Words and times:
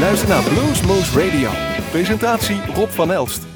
Luister 0.00 0.28
naar 0.28 0.42
Bluesmoose 0.42 1.20
Radio. 1.20 1.50
Presentatie 1.90 2.60
Rob 2.74 2.88
van 2.88 3.12
Elst. 3.12 3.46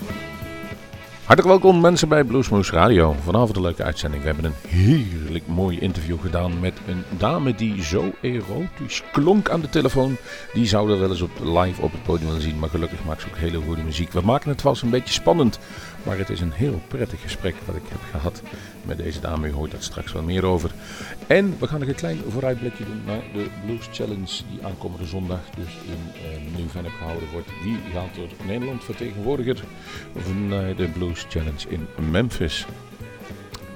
Hartelijk 1.25 1.49
welkom 1.63 1.81
mensen 1.81 2.09
bij 2.09 2.25
Bluesmoose 2.25 2.73
Radio. 2.73 3.17
Vanavond 3.23 3.57
een 3.57 3.63
leuke 3.63 3.83
uitzending. 3.83 4.23
We 4.23 4.29
hebben 4.29 4.45
een 4.45 4.69
heerlijk 4.69 5.47
mooi 5.47 5.79
interview 5.79 6.21
gedaan 6.21 6.61
met 6.61 6.75
een 6.87 7.05
dame 7.19 7.55
die 7.55 7.83
zo 7.83 8.13
erotisch 8.21 9.03
klonk 9.13 9.49
aan 9.49 9.61
de 9.61 9.69
telefoon. 9.69 10.17
Die 10.53 10.67
zouden 10.67 11.01
wel 11.01 11.11
eens 11.11 11.21
op 11.21 11.31
live 11.43 11.83
op 11.83 11.93
het 11.93 12.03
podium 12.03 12.27
willen 12.27 12.43
zien, 12.43 12.59
maar 12.59 12.69
gelukkig 12.69 13.05
maakt 13.05 13.21
ze 13.21 13.27
ook 13.29 13.37
hele 13.37 13.61
goede 13.61 13.83
muziek. 13.83 14.13
We 14.13 14.21
maken 14.21 14.51
het 14.51 14.65
eens 14.65 14.83
een 14.83 14.91
beetje 14.91 15.15
spannend, 15.15 15.59
maar 16.05 16.19
het 16.19 16.31
is 16.31 16.41
een 16.41 16.53
heel 16.53 16.81
prettig 16.89 17.21
gesprek 17.21 17.55
wat 17.65 17.77
ik 17.77 17.83
heb 17.89 18.01
gehad 18.11 18.43
met 18.83 18.99
deze 18.99 19.21
dame. 19.21 19.49
U 19.49 19.53
hoort 19.53 19.71
daar 19.71 19.83
straks 19.83 20.13
wel 20.13 20.23
meer 20.23 20.45
over. 20.45 20.71
En 21.27 21.59
we 21.59 21.67
gaan 21.67 21.81
nog 21.81 21.89
een 21.89 21.95
klein 21.95 22.19
vooruitblikje 22.29 22.85
doen 22.85 23.03
naar 23.07 23.23
de 23.33 23.47
Blues 23.67 23.89
Challenge 23.93 24.43
die 24.51 24.67
aankomende 24.67 25.07
zondag 25.07 25.41
dus 25.57 25.79
in 25.87 26.13
uh, 26.15 26.57
Nieuw-Vennep 26.57 26.93
gehouden 26.99 27.29
wordt. 27.33 27.49
Die 27.63 27.79
gaat 27.93 28.15
door 28.15 28.29
Nederland 28.47 28.85
vertegenwoordiger 28.85 29.65
van 30.17 30.49
de 30.77 30.89
Blues 30.93 31.27
Challenge 31.29 31.69
in 31.69 31.87
Memphis. 32.11 32.67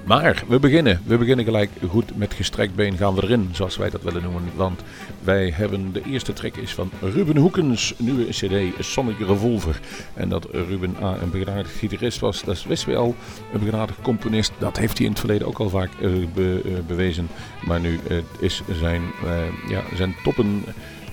Maar 0.09 0.43
we 0.47 0.59
beginnen. 0.59 1.01
We 1.05 1.17
beginnen 1.17 1.45
gelijk 1.45 1.69
goed 1.89 2.17
met 2.17 2.33
gestrekt 2.33 2.75
been 2.75 2.97
gaan 2.97 3.15
we 3.15 3.23
erin, 3.23 3.49
zoals 3.51 3.77
wij 3.77 3.89
dat 3.89 4.01
willen 4.01 4.21
noemen. 4.23 4.43
Want 4.55 4.81
wij 5.23 5.51
hebben 5.55 5.91
de 5.91 6.01
eerste 6.03 6.33
track 6.33 6.55
is 6.55 6.73
van 6.73 6.91
Ruben 7.01 7.37
Hoekens 7.37 7.93
nieuwe 7.97 8.25
cd 8.25 8.85
Sonic 8.85 9.19
Revolver. 9.19 9.79
En 10.13 10.29
dat 10.29 10.47
Ruben 10.51 10.95
A 11.01 11.17
een 11.21 11.31
begenadigd 11.31 11.75
gitarist 11.75 12.19
was, 12.19 12.43
dat 12.43 12.63
wisten 12.63 12.89
we 12.89 12.95
al. 12.95 13.15
Een 13.53 13.59
begenadigd 13.59 14.01
componist, 14.01 14.51
dat 14.57 14.77
heeft 14.77 14.97
hij 14.97 15.05
in 15.05 15.11
het 15.11 15.19
verleden 15.19 15.47
ook 15.47 15.59
al 15.59 15.69
vaak 15.69 15.89
be, 16.33 16.61
uh, 16.65 16.71
bewezen. 16.87 17.27
Maar 17.65 17.79
nu 17.79 17.99
uh, 18.09 18.17
is 18.39 18.61
zijn, 18.71 19.01
ja, 19.67 19.83
zijn 19.95 20.15
toppen 20.23 20.63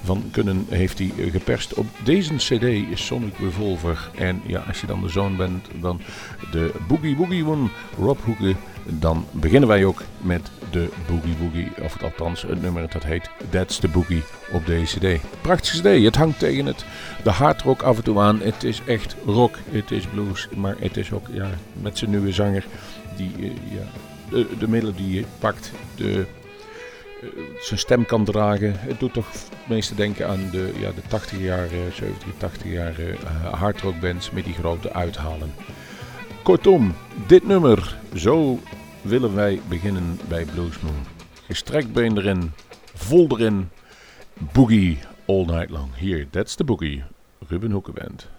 van 0.07 0.25
kunnen 0.31 0.67
heeft 0.69 0.99
hij 0.99 1.13
geperst. 1.31 1.75
Op 1.75 1.87
deze 2.05 2.35
cd 2.35 2.63
is 2.63 3.07
Sonic 3.07 3.35
Revolver. 3.39 4.11
En 4.15 4.43
ja, 4.47 4.65
als 4.67 4.81
je 4.81 4.87
dan 4.87 5.01
de 5.01 5.09
zoon 5.09 5.37
bent 5.37 5.69
van 5.81 6.01
de 6.51 6.73
Boogie 6.89 7.17
Boogie 7.17 7.47
One, 7.47 7.69
Rob 7.99 8.19
Hoeken, 8.25 8.57
dan 8.89 9.27
beginnen 9.31 9.69
wij 9.69 9.85
ook 9.85 10.03
met 10.21 10.51
de 10.71 10.89
Boogie 11.07 11.35
Boogie. 11.35 11.73
Of 11.83 12.03
althans 12.03 12.43
het 12.43 12.63
nummer 12.63 12.91
dat 12.91 13.03
heet 13.03 13.31
That's 13.51 13.79
the 13.79 13.89
Boogie 13.89 14.23
op 14.53 14.67
deze 14.67 14.99
cd. 14.99 15.21
Prachtige 15.41 15.81
cd, 15.81 16.05
het 16.05 16.17
hangt 16.17 16.39
tegen 16.39 16.67
het 16.67 16.85
de 17.25 17.31
hardrock 17.31 17.83
af 17.83 17.97
en 17.97 18.05
toe 18.05 18.21
aan. 18.21 18.41
Het 18.41 18.65
is 18.65 18.83
echt 18.87 19.17
rock, 19.27 19.59
het 19.71 19.91
is 19.91 20.07
blues, 20.07 20.49
maar 20.57 20.75
het 20.79 20.97
is 20.97 21.13
ook 21.13 21.27
ja, 21.31 21.51
met 21.73 21.99
zijn 21.99 22.11
nieuwe 22.11 22.33
zanger 22.33 22.65
die 23.17 23.33
uh, 23.39 23.51
ja, 23.51 23.85
de, 24.31 24.47
de 24.59 24.69
melodie 24.69 25.27
pakt, 25.39 25.73
de 25.95 26.27
zijn 27.61 27.79
stem 27.79 28.07
kan 28.07 28.25
dragen. 28.25 28.75
Het 28.77 29.01
doet 29.01 29.13
toch 29.13 29.33
het 29.33 29.69
meeste 29.69 29.95
denken 29.95 30.29
aan 30.29 30.49
de, 30.51 30.73
ja, 30.79 30.91
de 30.93 31.01
80 31.09 31.39
jaar, 31.39 31.69
70, 31.93 32.29
80 32.37 32.73
jaar 32.73 33.01
uh, 33.01 33.53
hardrock 33.53 34.01
bands 34.01 34.31
met 34.31 34.45
die 34.45 34.55
grote 34.55 34.93
uithalen. 34.93 35.55
Kortom, 36.47 36.95
dit 37.27 37.47
nummer, 37.47 37.97
zo 38.15 38.59
willen 39.03 39.35
wij 39.35 39.61
beginnen 39.69 40.19
bij 40.29 40.45
Blues 40.45 40.81
Moon. 40.81 41.05
Gestrekt 41.47 41.93
been 41.93 42.17
erin, 42.17 42.53
vol 42.95 43.39
erin, 43.39 43.69
boogie 44.53 44.99
all 45.25 45.45
night 45.45 45.71
long. 45.71 45.97
Hier, 45.97 46.31
that's 46.31 46.55
the 46.55 46.65
boogie, 46.65 47.03
Ruben 47.49 47.71
Hoekenband. 47.71 48.36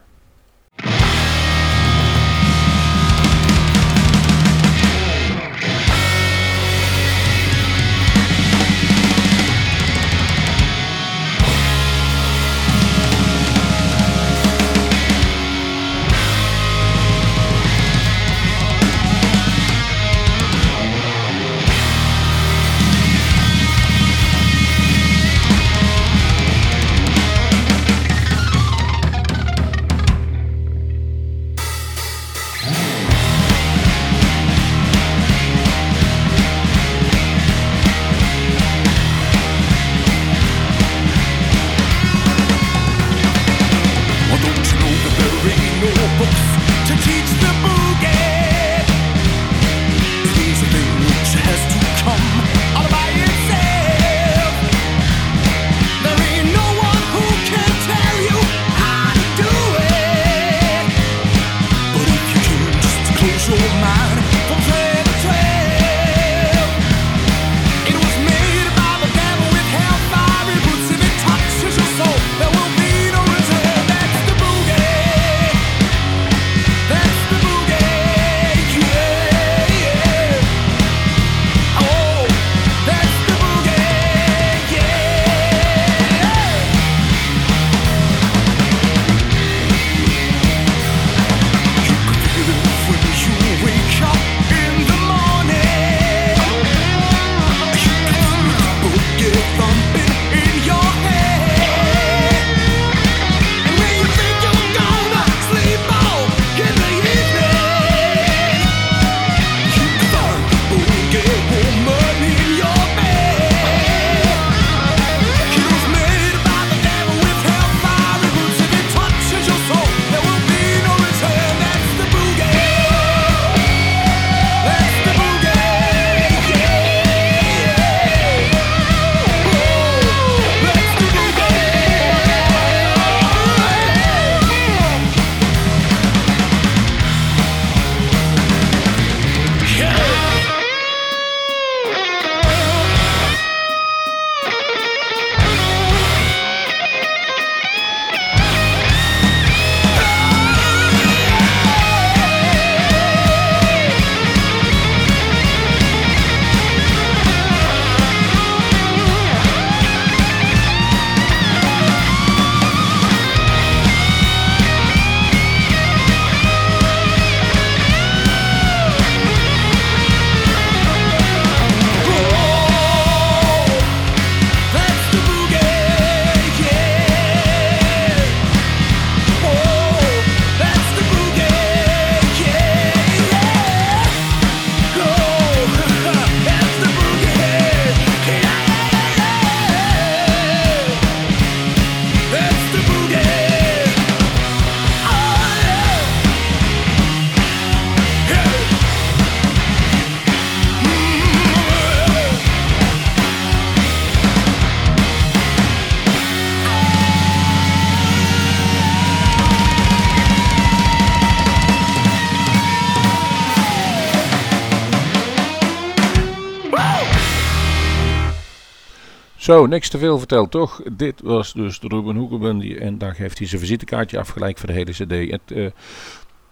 Zo, 219.47 219.65
niks 219.65 219.89
te 219.89 219.97
veel 219.97 220.17
verteld, 220.17 220.51
toch? 220.51 220.81
Dit 220.91 221.21
was 221.21 221.53
dus 221.53 221.79
de 221.79 221.87
Ruben 221.87 222.15
Hoekenbund 222.15 222.77
en 222.77 222.97
daar 222.97 223.15
heeft 223.15 223.37
hij 223.37 223.47
zijn 223.47 223.61
visitekaartje 223.61 224.19
afgelijk 224.19 224.57
voor 224.57 224.67
de 224.67 224.73
hele 224.73 224.91
cd. 224.91 225.31
Het, 225.31 225.41
uh, 225.57 225.69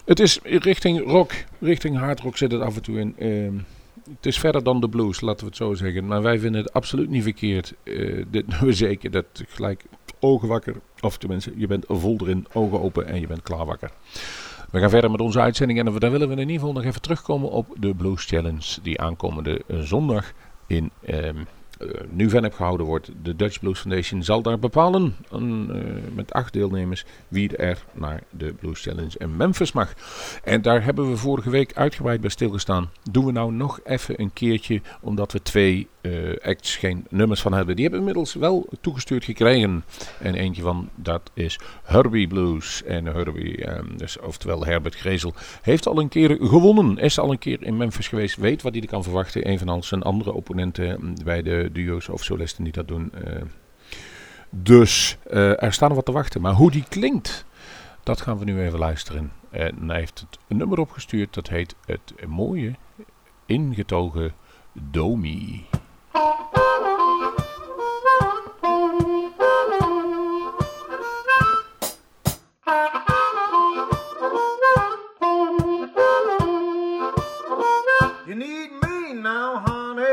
het 0.06 0.20
is 0.20 0.40
richting 0.44 1.06
rock, 1.06 1.32
richting 1.60 1.98
hardrock 1.98 2.38
zit 2.38 2.52
het 2.52 2.62
af 2.62 2.76
en 2.76 2.82
toe 2.82 3.00
in. 3.00 3.16
Uh, 3.18 3.62
het 4.16 4.26
is 4.26 4.40
verder 4.40 4.64
dan 4.64 4.82
de 4.82 4.90
blues, 4.90 5.22
laten 5.22 5.40
we 5.40 5.46
het 5.46 5.56
zo 5.56 5.74
zeggen. 5.74 6.08
Maar 6.08 6.22
wij 6.22 6.40
vinden 6.40 6.62
het 6.62 6.74
absoluut 6.74 7.10
niet 7.10 7.24
verkeerd. 7.24 7.74
Uh, 7.84 8.26
dit 8.28 8.60
we 8.60 8.74
zeker, 8.88 9.12
dat 9.12 9.26
gelijk 9.48 9.86
ogen 10.20 10.48
wakker. 10.48 10.76
Of 11.00 11.18
tenminste, 11.18 11.54
je 11.56 11.68
bent 11.68 11.86
vol 11.88 12.18
erin, 12.22 12.48
ogen 12.54 12.82
open 12.82 13.08
en 13.08 13.20
je 13.20 13.28
bent 13.28 13.44
klaar 13.44 13.66
wakker. 13.66 13.92
We 14.72 14.80
gaan 14.80 14.90
verder 14.90 15.12
met 15.12 15.22
onze 15.22 15.40
uitzending 15.40 15.80
en 15.80 15.86
dan 15.86 16.12
willen 16.12 16.28
we 16.28 16.34
in 16.34 16.40
ieder 16.40 16.56
geval 16.56 16.74
nog 16.74 16.84
even 16.84 17.02
terugkomen 17.02 17.50
op 17.50 17.76
de 17.80 17.96
Blues 17.96 18.26
Challenge 18.26 18.82
die 18.82 19.02
aankomende 19.02 19.62
zondag 19.68 20.34
in 20.68 20.92
um, 21.10 21.48
uh, 21.80 21.90
nu 22.10 22.30
Vennep 22.30 22.54
gehouden 22.54 22.86
wordt. 22.86 23.12
De 23.24 23.36
Dutch 23.36 23.60
Blues 23.60 23.80
Foundation 23.80 24.24
zal 24.24 24.42
daar 24.42 24.60
bepalen, 24.60 25.16
een, 25.30 25.70
uh, 25.72 26.16
met 26.16 26.34
acht 26.34 26.54
deelnemers, 26.54 27.06
wie 27.28 27.58
er 27.58 27.84
naar 27.94 28.24
de 28.30 28.54
Blues 28.54 28.82
Challenge 28.82 29.18
in 29.18 29.38
Memphis 29.38 29.72
mag. 29.72 29.94
En 30.44 30.62
daar 30.62 30.84
hebben 30.84 31.10
we 31.10 31.18
vorige 31.18 31.50
week 31.50 31.74
uitgebreid 31.74 32.22
bij 32.22 32.30
stilgestaan. 32.30 32.90
Doen 33.12 33.26
we 33.26 33.32
nou 33.32 33.54
nog 33.54 33.80
even 33.84 34.22
een 34.22 34.34
keertje, 34.34 34.82
omdat 35.02 35.32
we 35.32 35.42
twee 35.42 35.88
acts 36.44 36.76
geen 36.76 37.06
nummers 37.10 37.42
van 37.42 37.54
hebben. 37.54 37.76
Die 37.76 37.84
hebben 37.84 38.00
inmiddels 38.00 38.34
wel 38.34 38.68
toegestuurd 38.82 39.24
gekregen. 39.24 39.84
En 40.20 40.36
eentje 40.36 40.62
van 40.62 40.90
dat 40.96 41.32
is 41.34 41.60
Herbie 41.84 42.28
Blues. 42.28 42.84
En 42.84 43.06
Herbie, 43.06 43.70
um, 43.70 43.98
dus, 43.98 44.20
oftewel 44.20 44.66
Herbert 44.66 44.96
Grezel, 44.96 45.34
heeft 45.62 45.88
al 45.88 46.00
een 46.00 46.10
keer 46.10 46.38
gewonnen. 46.42 46.98
Is 46.98 47.20
al 47.20 47.32
een 47.32 47.40
keer 47.40 47.64
in 47.64 47.78
Memphis 47.78 48.08
geweest. 48.08 48.36
Weet 48.36 48.62
wat 48.62 48.74
hij 48.74 48.82
er 48.82 48.88
kan 48.88 49.04
verwachten. 49.04 49.44
Evenals 49.44 49.88
zijn 49.88 50.02
andere 50.04 50.34
opponenten 50.34 51.16
bij 51.24 51.42
de 51.42 51.70
duo's 51.74 52.10
of 52.10 52.24
solisten 52.24 52.64
die 52.64 52.74
dat 52.74 52.88
doen. 52.88 53.12
Uh, 53.28 53.42
dus 54.50 55.18
uh, 55.32 55.64
er 55.64 55.74
staan 55.74 55.94
wat 55.94 56.06
te 56.06 56.12
wachten. 56.12 56.42
Maar 56.42 56.54
hoe 56.54 56.72
die 56.72 56.86
klinkt, 56.90 57.46
dat 58.04 58.22
gaan 58.22 58.38
we 58.38 58.46
nu 58.46 58.62
even 58.62 58.80
luisteren. 58.80 59.32
En 59.50 59.90
hij 59.90 60.00
heeft 60.00 60.20
het 60.20 60.40
een 60.48 60.58
nummer 60.58 60.80
opgestuurd. 60.80 61.34
Dat 61.34 61.50
heet 61.50 61.76
het 61.86 62.14
mooie 62.28 62.74
ingetogen 63.46 64.34
Domi. 64.74 65.66
You 66.16 66.22
need 78.34 78.72
me 78.82 79.14
now, 79.14 79.58
honey. 79.58 80.06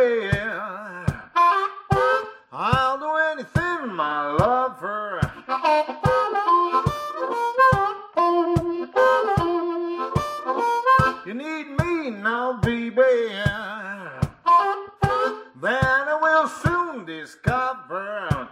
I'll 17.95 18.49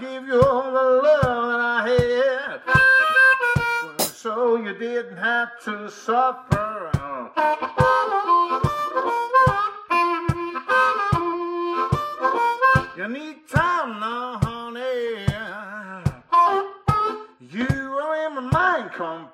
give 0.00 0.26
you 0.26 0.42
all 0.42 0.72
the 0.72 0.82
love 1.04 1.22
that 1.22 1.60
I 1.60 1.86
had. 1.88 2.60
So 4.00 4.56
you 4.56 4.74
didn't 4.76 5.18
have 5.18 5.60
to 5.64 5.88
suffer. 5.88 6.90
You 12.96 13.06
need 13.08 13.46
time 13.48 14.00
now, 14.00 14.38
honey. 14.42 15.26
You 17.38 17.68
are 18.02 18.26
in 18.26 18.34
my 18.34 18.40
mind 18.40 18.90
completely. 18.92 19.25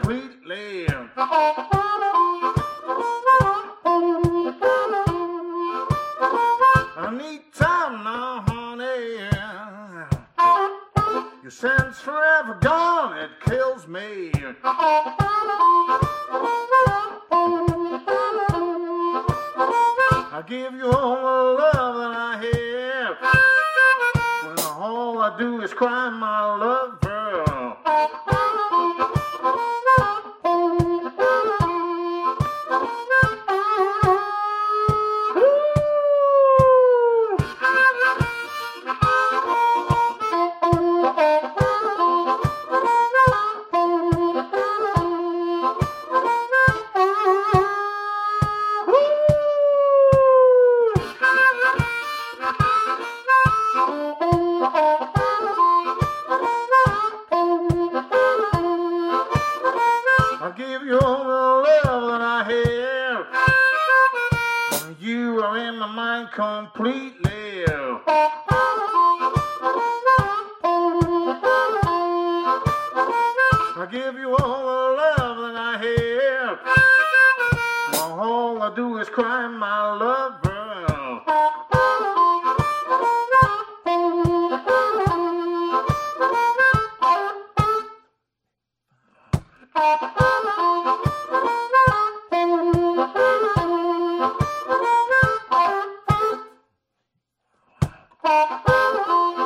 Oh, 98.94 99.41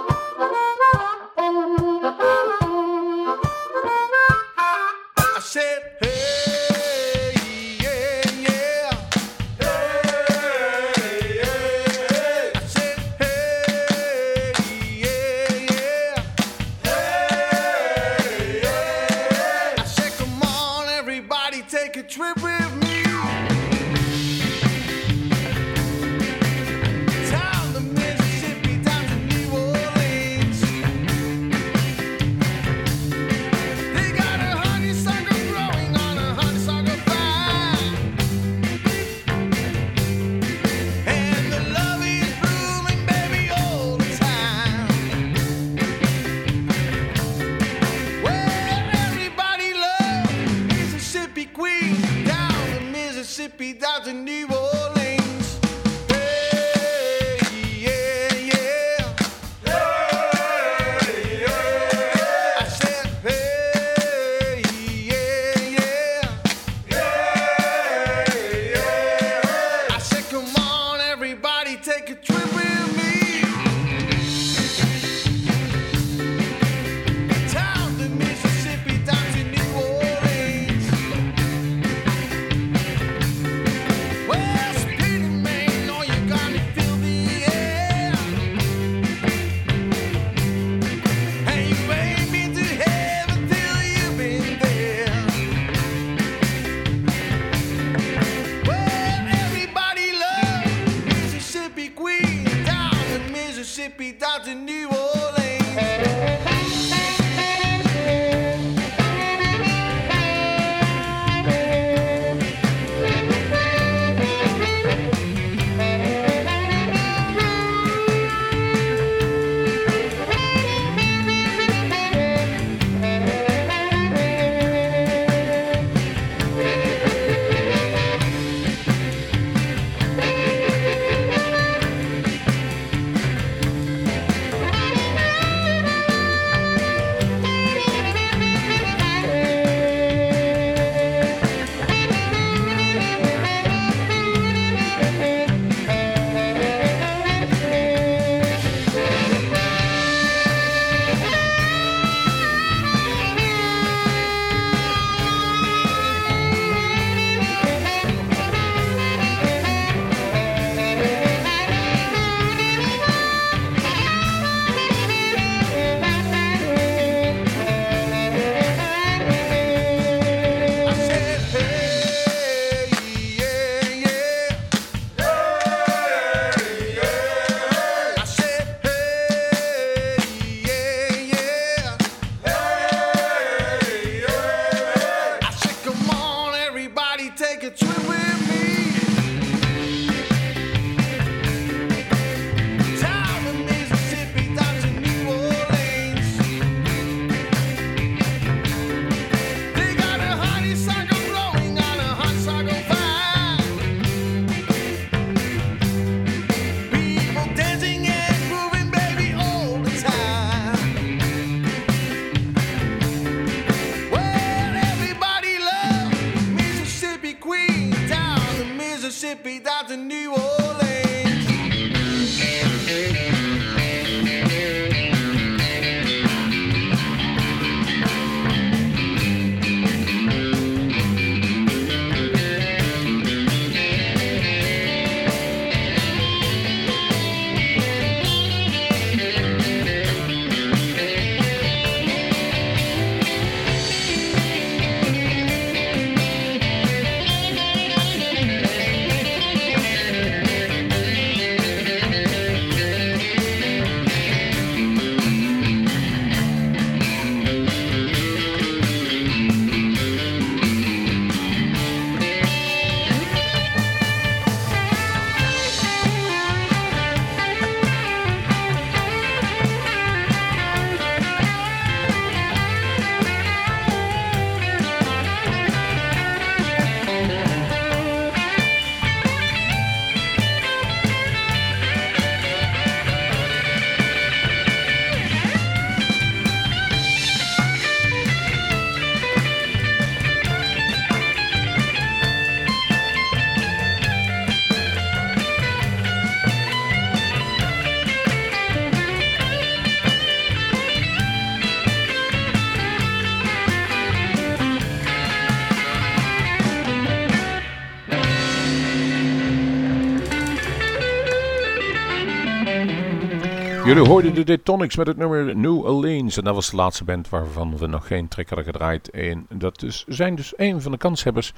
Jullie 313.87 314.07
hoorden 314.07 314.35
de 314.35 314.45
Detonics 314.45 314.97
met 314.97 315.07
het 315.07 315.17
nummer 315.17 315.57
New 315.57 315.85
Orleans. 315.85 316.37
En 316.37 316.45
dat 316.45 316.55
was 316.55 316.71
de 316.71 316.77
laatste 316.77 317.05
band 317.05 317.29
waarvan 317.29 317.77
we 317.77 317.87
nog 317.87 318.07
geen 318.07 318.29
track 318.29 318.49
hadden 318.49 318.67
gedraaid. 318.67 319.11
En 319.11 319.47
dat 319.49 319.83
is, 319.83 320.05
zijn 320.09 320.35
dus 320.35 320.53
een 320.57 320.81
van 320.83 320.93
de 320.93 320.99
kanshebbers 320.99 321.53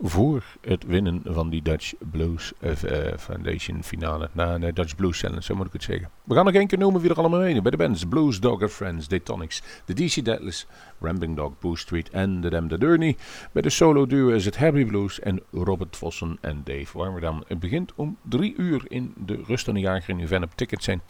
voor 0.00 0.42
het 0.60 0.84
winnen 0.84 1.22
van 1.24 1.50
die 1.50 1.62
Dutch 1.62 1.92
Blues 2.10 2.52
uh, 2.60 2.72
Foundation 3.18 3.82
finale. 3.82 4.30
Na 4.32 4.58
de 4.58 4.72
Dutch 4.72 4.96
Blues 4.96 5.20
Challenge, 5.20 5.42
zo 5.42 5.54
moet 5.54 5.66
ik 5.66 5.72
het 5.72 5.82
zeggen. 5.82 6.10
We 6.24 6.34
gaan 6.34 6.44
nog 6.44 6.54
één 6.54 6.66
keer 6.66 6.78
noemen 6.78 7.00
wie 7.00 7.10
er 7.10 7.16
allemaal 7.16 7.40
mee 7.40 7.62
bij 7.62 7.70
de 7.70 7.76
bands. 7.76 8.04
Blues 8.04 8.40
Dog 8.40 8.62
and 8.62 8.70
Friends, 8.70 9.08
Detonics, 9.08 9.62
de 9.84 9.94
DC 9.94 10.24
Deadless, 10.24 10.66
Rambling 11.00 11.36
Dog, 11.36 11.52
Boo 11.60 11.74
Street 11.74 12.10
en 12.10 12.40
de 12.40 12.50
Dem 12.50 12.68
de. 12.68 13.14
Bij 13.52 13.62
de 13.62 13.70
solo 13.70 14.06
duo 14.06 14.28
is 14.28 14.44
het 14.44 14.56
Harry 14.56 14.84
Blues 14.84 15.20
en 15.20 15.42
Robert 15.50 15.96
Vossen 15.96 16.38
en 16.40 16.60
Dave 16.64 16.98
Warmerdam. 16.98 17.42
Het 17.46 17.60
begint 17.60 17.92
om 17.94 18.16
drie 18.22 18.54
uur 18.56 18.84
in 18.88 19.14
de 19.16 19.42
Rust 19.46 19.68
aan 19.68 19.74
de 19.74 19.80
Jager 19.80 20.10
in 20.10 20.20
Uvenum. 20.20 20.48
Tickets 20.54 20.84
zijn 20.84 21.00
12,5 21.00 21.06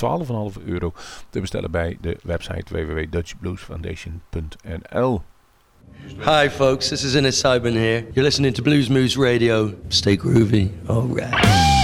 euro 0.64 0.92
te 1.30 1.40
bestellen 1.40 1.70
bij 1.70 1.98
de 2.00 2.18
website 2.22 2.74
www.dutchbluesfoundation.nl. 2.74 5.22
Hi, 6.20 6.48
folks. 6.48 6.90
This 6.90 7.04
is 7.04 7.14
Innes 7.16 7.40
Sibun 7.42 7.72
here. 7.72 8.06
You're 8.14 8.24
listening 8.24 8.52
to 8.54 8.62
Blues 8.62 8.88
Moose 8.88 9.16
Radio. 9.16 9.74
Stay 9.90 10.16
groovy. 10.16 10.70
All 10.88 11.02
right. 11.02 11.83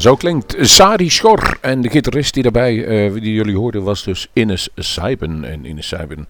Zo 0.00 0.16
klinkt 0.16 0.56
Sari 0.58 1.10
Schor. 1.10 1.58
En 1.60 1.80
de 1.80 1.90
gitarist 1.90 2.34
die 2.34 2.42
daarbij, 2.42 2.84
eh, 2.84 3.12
die 3.12 3.32
jullie 3.32 3.56
hoorden, 3.56 3.82
was 3.82 4.04
dus 4.04 4.28
Ines 4.32 4.68
Seiben. 4.74 5.44
En 5.44 5.64
Ines 5.64 5.88
Seiben 5.88 6.26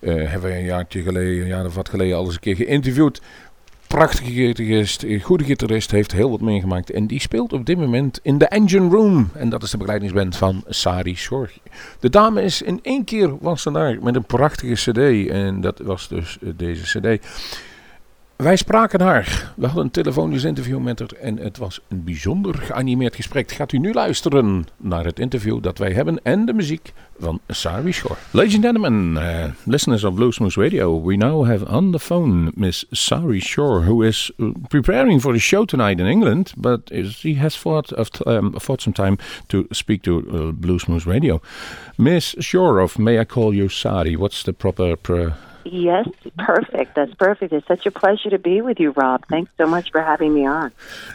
eh, 0.00 0.14
hebben 0.14 0.50
we 0.50 0.56
een 0.56 0.64
jaartje 0.64 1.02
geleden, 1.02 1.42
een 1.42 1.48
jaar 1.48 1.64
of 1.64 1.74
wat 1.74 1.88
geleden, 1.88 2.16
al 2.16 2.24
eens 2.24 2.34
een 2.34 2.40
keer 2.40 2.56
geïnterviewd. 2.56 3.20
Prachtige 3.86 4.32
gitarist, 4.32 5.02
een 5.02 5.20
goede 5.20 5.44
gitarist, 5.44 5.90
heeft 5.90 6.12
heel 6.12 6.30
wat 6.30 6.40
meegemaakt. 6.40 6.90
En 6.90 7.06
die 7.06 7.20
speelt 7.20 7.52
op 7.52 7.66
dit 7.66 7.78
moment 7.78 8.20
in 8.22 8.38
de 8.38 8.46
Engine 8.46 8.88
Room. 8.88 9.30
En 9.34 9.48
dat 9.48 9.62
is 9.62 9.70
de 9.70 9.76
begeleidingsband 9.76 10.36
van 10.36 10.64
Sari 10.68 11.16
Schor. 11.16 11.50
De 12.00 12.10
dame 12.10 12.42
is 12.42 12.62
in 12.62 12.78
één 12.82 13.04
keer 13.04 13.38
was 13.38 13.62
ze 13.62 13.72
daar 13.72 13.98
met 14.02 14.14
een 14.14 14.24
prachtige 14.24 14.90
cd. 14.90 15.28
En 15.30 15.60
dat 15.60 15.78
was 15.78 16.08
dus 16.08 16.38
eh, 16.42 16.48
deze 16.56 16.98
cd. 16.98 17.26
Wij 18.38 18.56
spraken 18.56 19.00
haar. 19.00 19.52
We 19.56 19.66
hadden 19.66 19.84
een 19.84 19.90
telefonisch 19.90 20.44
interview 20.44 20.78
met 20.78 20.98
haar 20.98 21.12
en 21.20 21.36
het 21.36 21.56
was 21.56 21.80
een 21.88 22.04
bijzonder 22.04 22.54
geanimeerd 22.54 23.14
gesprek. 23.14 23.50
Gaat 23.50 23.72
u 23.72 23.78
nu 23.78 23.92
luisteren 23.92 24.66
naar 24.76 25.04
het 25.04 25.18
interview 25.18 25.62
dat 25.62 25.78
wij 25.78 25.92
hebben 25.92 26.20
en 26.22 26.46
de 26.46 26.52
muziek 26.52 26.92
van 27.18 27.40
Sari 27.48 27.92
Shore. 27.92 28.14
Ladies 28.30 28.54
and 28.54 28.64
gentlemen, 28.64 29.12
uh, 29.12 29.44
listeners 29.64 30.04
of 30.04 30.14
Bluesmoose 30.14 30.62
Radio, 30.62 31.02
we 31.02 31.16
now 31.16 31.46
have 31.46 31.66
on 31.68 31.92
the 31.92 31.98
phone 31.98 32.52
Miss 32.54 32.84
Sari 32.90 33.40
Shore, 33.40 33.84
who 33.84 34.02
is 34.02 34.32
uh, 34.36 34.50
preparing 34.68 35.20
for 35.20 35.32
the 35.32 35.40
show 35.40 35.64
tonight 35.64 35.98
in 35.98 36.06
England, 36.06 36.52
but 36.56 36.90
she 37.04 37.34
has 37.34 37.56
thought, 37.56 37.92
of, 37.92 38.08
um, 38.26 38.54
some 38.58 38.92
time 38.92 39.16
to 39.46 39.66
speak 39.70 40.02
to 40.02 40.18
uh, 40.18 40.52
Bluesmoose 40.52 41.06
Radio. 41.06 41.40
Miss 41.96 42.34
Shore 42.38 42.82
of 42.82 42.98
May 42.98 43.18
I 43.18 43.24
Call 43.24 43.54
You 43.54 43.68
Sari, 43.68 44.16
what's 44.16 44.42
the 44.42 44.52
proper... 44.52 44.96
Pro 44.96 45.32
Yes, 45.70 46.08
perfect. 46.38 46.94
That's 46.94 47.14
perfect. 47.14 47.52
It's 47.52 47.66
such 47.66 47.84
a 47.84 47.90
pleasure 47.90 48.30
to 48.30 48.38
be 48.38 48.60
with 48.62 48.80
you, 48.80 48.90
Rob. 48.92 49.26
Thanks 49.28 49.50
so 49.58 49.66
much 49.66 49.90
for 49.90 50.00
having 50.00 50.34
me 50.34 50.46
on. 50.46 50.72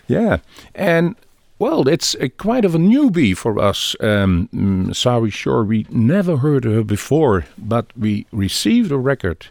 Yeah, 0.07 0.37
and 0.75 1.15
well, 1.57 1.87
it's 1.87 2.15
a, 2.19 2.29
quite 2.29 2.65
of 2.65 2.75
a 2.75 2.77
newbie 2.77 3.35
for 3.35 3.57
us. 3.57 3.95
Um, 3.99 4.49
mm, 4.53 4.95
sorry, 4.95 5.29
sure, 5.29 5.63
we 5.63 5.85
never 5.89 6.37
heard 6.37 6.65
her 6.65 6.83
before, 6.83 7.45
but 7.57 7.85
we 7.97 8.25
received 8.31 8.91
a 8.91 8.97
record, 8.97 9.47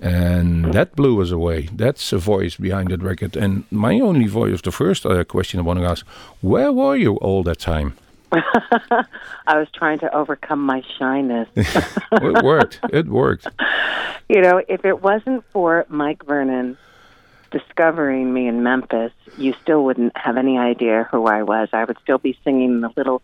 and 0.00 0.72
that 0.72 0.94
blew 0.94 1.20
us 1.22 1.30
away. 1.30 1.68
That's 1.72 2.12
a 2.12 2.18
voice 2.18 2.56
behind 2.56 2.90
that 2.90 3.02
record. 3.02 3.36
And 3.36 3.64
my 3.70 3.98
only 4.00 4.26
voice, 4.26 4.60
the 4.60 4.70
first 4.70 5.06
uh, 5.06 5.24
question 5.24 5.58
I 5.58 5.62
want 5.64 5.78
to 5.80 5.86
ask: 5.86 6.06
Where 6.40 6.70
were 6.70 6.96
you 6.96 7.16
all 7.16 7.42
that 7.44 7.58
time? 7.58 7.94
I 8.32 9.58
was 9.58 9.68
trying 9.72 9.98
to 10.00 10.14
overcome 10.14 10.60
my 10.60 10.82
shyness. 10.98 11.48
it 11.56 12.44
worked. 12.44 12.80
It 12.92 13.06
worked. 13.06 13.46
You 14.28 14.40
know, 14.40 14.60
if 14.68 14.84
it 14.84 15.00
wasn't 15.00 15.44
for 15.52 15.86
Mike 15.88 16.24
Vernon 16.24 16.76
discovering 17.52 18.34
me 18.34 18.48
in 18.48 18.64
Memphis, 18.64 19.12
you 19.38 19.54
still 19.62 19.84
wouldn't 19.84 20.16
have 20.16 20.36
any 20.36 20.58
idea 20.58 21.06
who 21.12 21.26
I 21.26 21.44
was. 21.44 21.68
I 21.72 21.84
would 21.84 21.96
still 22.02 22.18
be 22.18 22.36
singing 22.42 22.72
in 22.72 22.80
the 22.80 22.90
little 22.96 23.22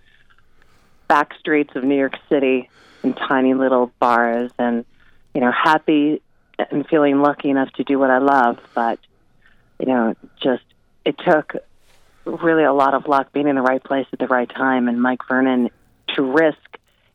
back 1.09 1.35
streets 1.41 1.75
of 1.75 1.83
New 1.83 1.97
York 1.97 2.15
City 2.29 2.71
in 3.03 3.15
tiny 3.15 3.55
little 3.55 3.91
bars 3.99 4.53
and, 4.61 4.85
you 5.35 5.41
know, 5.41 5.51
happy 5.51 6.23
and 6.71 6.87
feeling 6.87 7.21
lucky 7.21 7.51
enough 7.51 7.73
to 7.73 7.83
do 7.83 7.99
what 7.99 8.11
I 8.11 8.19
love. 8.19 8.61
But, 8.73 9.01
you 9.81 9.87
know, 9.87 10.15
just 10.41 10.63
it 11.05 11.19
took 11.19 11.57
really 12.25 12.65
a 12.65 12.73
lot 12.73 12.95
of 12.95 13.07
luck 13.07 13.33
being 13.33 13.49
in 13.49 13.57
the 13.57 13.63
right 13.63 13.83
place 13.83 14.07
at 14.13 14.19
the 14.19 14.27
right 14.27 14.49
time 14.49 14.89
and 14.89 15.01
Mike 15.01 15.21
Vernon 15.29 15.71
to 16.15 16.23
risk 16.23 16.59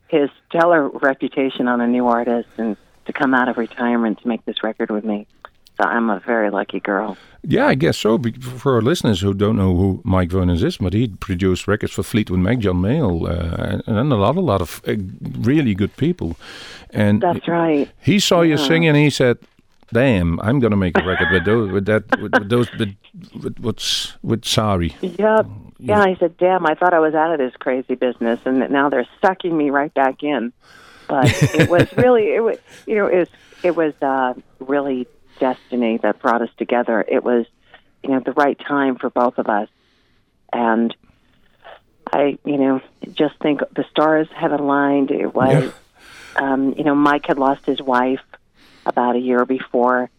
his 0.07 0.29
stellar 0.47 0.89
reputation 0.89 1.67
on 1.67 1.81
a 1.81 1.87
new 1.87 2.07
artist 2.07 2.49
and 2.57 2.77
to 3.05 3.13
come 3.13 3.33
out 3.33 3.49
of 3.49 3.57
retirement 3.57 4.21
to 4.21 4.27
make 4.27 4.43
this 4.45 4.63
record 4.63 4.89
with 4.89 5.03
me. 5.03 5.27
So 5.77 5.87
I'm 5.87 6.09
a 6.09 6.19
very 6.19 6.49
lucky 6.49 6.79
girl. 6.79 7.17
Yeah, 7.43 7.67
I 7.67 7.75
guess 7.75 7.97
so. 7.97 8.19
For 8.41 8.75
our 8.75 8.81
listeners 8.81 9.21
who 9.21 9.33
don't 9.33 9.55
know 9.55 9.75
who 9.75 10.01
Mike 10.03 10.31
Vernon 10.31 10.57
is, 10.57 10.77
but 10.77 10.93
he 10.93 11.07
produced 11.07 11.67
records 11.67 11.93
for 11.93 12.03
Fleetwood 12.03 12.39
Mac, 12.39 12.59
John 12.59 12.77
Mayall, 12.77 13.29
uh, 13.29 13.81
and 13.85 14.11
a 14.11 14.15
lot, 14.15 14.35
a 14.35 14.41
lot 14.41 14.61
of 14.61 14.81
uh, 14.87 14.95
really 15.39 15.75
good 15.75 15.95
people. 15.95 16.35
And 16.89 17.21
that's 17.21 17.47
right. 17.47 17.89
He 18.01 18.19
saw 18.19 18.41
yeah. 18.41 18.51
you 18.51 18.57
sing 18.57 18.87
and 18.87 18.97
he 18.97 19.09
said, 19.09 19.37
"Damn, 19.91 20.39
I'm 20.41 20.59
gonna 20.59 20.75
make 20.75 20.97
a 20.97 21.03
record 21.03 21.31
with 21.31 21.45
those, 21.45 21.71
with 21.71 21.85
that, 21.85 22.03
with, 22.21 22.33
with 22.33 22.49
those, 22.49 22.71
with, 22.77 22.95
with 23.41 23.59
what's 23.59 24.13
with 24.21 24.45
sorry. 24.45 24.95
Yep. 25.01 25.47
Yeah, 25.79 26.01
I 26.01 26.15
said, 26.15 26.37
"Damn, 26.37 26.65
I 26.65 26.73
thought 26.75 26.93
I 26.93 26.99
was 26.99 27.13
out 27.13 27.31
of 27.31 27.37
this 27.37 27.55
crazy 27.57 27.95
business, 27.95 28.39
and 28.45 28.69
now 28.71 28.89
they're 28.89 29.07
sucking 29.21 29.55
me 29.55 29.69
right 29.69 29.93
back 29.93 30.23
in." 30.23 30.51
But 31.07 31.31
it 31.53 31.69
was 31.69 31.91
really, 31.95 32.33
it 32.33 32.43
was, 32.43 32.57
you 32.85 32.95
know, 32.95 33.07
it 33.07 33.19
was, 33.19 33.29
it 33.63 33.75
was 33.75 33.93
uh, 34.01 34.33
really 34.59 35.07
destiny 35.39 35.97
that 35.99 36.19
brought 36.19 36.41
us 36.41 36.49
together. 36.57 37.03
It 37.07 37.23
was, 37.23 37.45
you 38.03 38.09
know, 38.09 38.19
the 38.19 38.33
right 38.33 38.59
time 38.59 38.97
for 38.97 39.09
both 39.09 39.37
of 39.37 39.47
us, 39.47 39.69
and 40.51 40.95
I, 42.11 42.37
you 42.45 42.57
know, 42.57 42.81
just 43.13 43.35
think 43.39 43.61
the 43.73 43.85
stars 43.91 44.27
had 44.35 44.51
aligned. 44.51 45.11
It 45.11 45.33
was, 45.33 45.71
yeah. 46.35 46.53
um, 46.53 46.73
you 46.77 46.83
know, 46.83 46.95
Mike 46.95 47.27
had 47.27 47.37
lost 47.37 47.65
his 47.65 47.81
wife 47.81 48.21
about 48.87 49.15
a 49.15 49.19
year 49.19 49.45
before, 49.45 50.09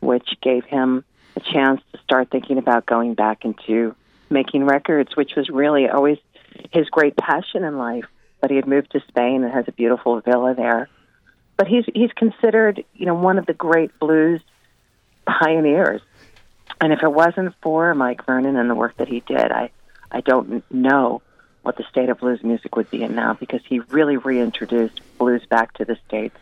which 0.00 0.28
gave 0.40 0.64
him 0.64 1.04
a 1.36 1.40
chance 1.40 1.80
to 1.92 1.98
start 2.02 2.30
thinking 2.30 2.58
about 2.58 2.86
going 2.86 3.14
back 3.14 3.44
into 3.44 3.94
making 4.30 4.64
records, 4.64 5.16
which 5.16 5.34
was 5.34 5.48
really 5.48 5.88
always 5.88 6.18
his 6.72 6.88
great 6.88 7.16
passion 7.16 7.64
in 7.64 7.78
life. 7.78 8.04
But 8.40 8.50
he 8.50 8.56
had 8.56 8.68
moved 8.68 8.92
to 8.92 9.00
Spain 9.08 9.42
and 9.42 9.52
has 9.52 9.66
a 9.66 9.72
beautiful 9.72 10.20
villa 10.20 10.54
there. 10.54 10.88
But 11.56 11.66
he's 11.66 11.84
he's 11.92 12.12
considered, 12.12 12.84
you 12.94 13.06
know, 13.06 13.14
one 13.14 13.38
of 13.38 13.46
the 13.46 13.54
great 13.54 13.98
blues 13.98 14.40
pioneers. 15.26 16.00
And 16.80 16.92
if 16.92 17.02
it 17.02 17.12
wasn't 17.12 17.54
for 17.62 17.94
Mike 17.94 18.24
Vernon 18.24 18.56
and 18.56 18.70
the 18.70 18.74
work 18.74 18.96
that 18.98 19.08
he 19.08 19.20
did, 19.20 19.50
I 19.50 19.70
I 20.10 20.20
don't 20.20 20.62
know 20.70 21.22
what 21.62 21.76
the 21.76 21.84
state 21.90 22.08
of 22.08 22.18
blues 22.18 22.42
music 22.42 22.76
would 22.76 22.90
be 22.90 23.02
in 23.02 23.14
now 23.14 23.34
because 23.34 23.60
he 23.68 23.80
really 23.80 24.16
reintroduced 24.16 25.00
blues 25.18 25.44
back 25.46 25.74
to 25.74 25.84
the 25.84 25.98
states. 26.06 26.36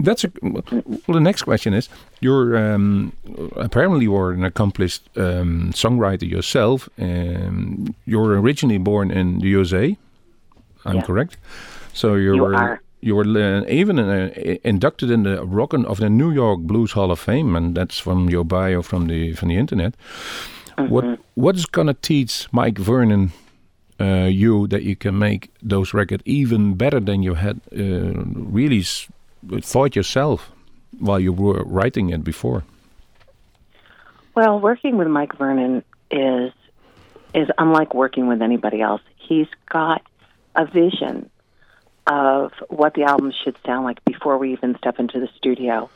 That's 0.00 0.24
a, 0.24 0.30
well. 0.42 0.62
The 1.08 1.20
next 1.20 1.42
question 1.42 1.74
is: 1.74 1.88
You're 2.20 2.56
um, 2.56 3.12
apparently 3.56 4.04
you 4.04 4.16
are 4.16 4.30
an 4.32 4.44
accomplished 4.44 5.08
um, 5.16 5.72
songwriter 5.72 6.28
yourself. 6.28 6.88
Um, 6.98 7.94
you're 8.06 8.40
originally 8.40 8.78
born 8.78 9.10
in 9.10 9.40
the 9.40 9.48
USA. 9.48 9.96
I'm 10.84 10.96
yeah. 10.96 11.02
correct. 11.02 11.36
So 11.92 12.14
you, 12.14 12.34
you 12.36 12.42
were 12.42 12.54
are. 12.54 12.80
you 13.00 13.16
were 13.16 13.24
uh, 13.24 13.64
even 13.68 13.98
uh, 13.98 14.30
inducted 14.62 15.10
in 15.10 15.24
the 15.24 15.44
Rock 15.44 15.72
of 15.74 15.98
the 15.98 16.08
New 16.08 16.30
York 16.30 16.60
Blues 16.60 16.92
Hall 16.92 17.10
of 17.10 17.18
Fame, 17.18 17.56
and 17.56 17.74
that's 17.74 17.98
from 17.98 18.30
your 18.30 18.44
bio 18.44 18.82
from 18.82 19.08
the 19.08 19.34
from 19.34 19.48
the 19.48 19.56
internet. 19.56 19.94
Mm 19.94 20.84
-hmm. 20.84 20.90
What 20.90 21.04
what 21.34 21.56
is 21.56 21.66
gonna 21.66 21.94
teach 22.00 22.48
Mike 22.52 22.82
Vernon 22.82 23.32
uh, 24.00 24.28
you 24.30 24.66
that 24.68 24.82
you 24.82 24.96
can 24.96 25.18
make 25.18 25.50
those 25.68 25.92
records 25.96 26.22
even 26.24 26.74
better 26.74 27.00
than 27.00 27.22
you 27.22 27.34
had 27.34 27.60
uh, 27.72 28.24
really 28.52 28.84
thought 29.60 29.96
yourself 29.96 30.52
while 30.98 31.20
you 31.20 31.32
were 31.32 31.62
writing 31.64 32.10
it 32.10 32.24
before? 32.24 32.64
Well, 34.34 34.60
working 34.60 34.96
with 34.96 35.08
Mike 35.08 35.36
Vernon 35.36 35.84
is 36.10 36.52
is 37.34 37.48
unlike 37.58 37.94
working 37.94 38.26
with 38.26 38.40
anybody 38.40 38.80
else. 38.80 39.02
He's 39.16 39.48
got 39.68 40.02
a 40.54 40.64
vision 40.64 41.30
of 42.06 42.52
what 42.68 42.94
the 42.94 43.02
album 43.04 43.32
should 43.44 43.56
sound 43.66 43.84
like 43.84 44.02
before 44.04 44.38
we 44.38 44.52
even 44.52 44.76
step 44.78 44.98
into 44.98 45.20
the 45.20 45.28
studio. 45.36 45.90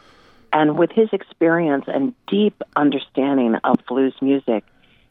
And 0.52 0.76
with 0.76 0.90
his 0.90 1.08
experience 1.12 1.86
and 1.86 2.14
deep 2.26 2.62
understanding 2.76 3.54
of 3.64 3.76
blues 3.88 4.14
music, 4.20 4.64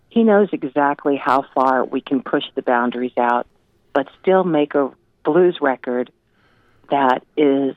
he 0.10 0.24
knows 0.24 0.50
exactly 0.52 1.16
how 1.16 1.46
far 1.56 1.84
we 1.84 2.02
can 2.02 2.22
push 2.22 2.44
the 2.54 2.62
boundaries 2.62 3.18
out, 3.18 3.48
but 3.94 4.08
still 4.22 4.44
make 4.44 4.76
a 4.76 4.92
blues 5.24 5.58
record 5.60 6.12
that 6.92 7.24
is 7.36 7.76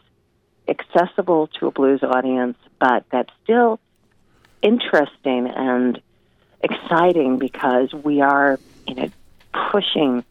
accessible 0.69 1.49
to 1.59 1.67
a 1.67 1.71
blues 1.71 2.03
audience, 2.03 2.57
but 2.79 3.05
that's 3.11 3.31
still 3.43 3.81
interesting 4.63 5.47
and 5.49 6.01
exciting 6.63 7.39
because 7.39 7.93
we 7.93 8.21
are, 8.21 8.59
you 8.87 8.95
know, 8.95 9.11
pushing 9.71 10.25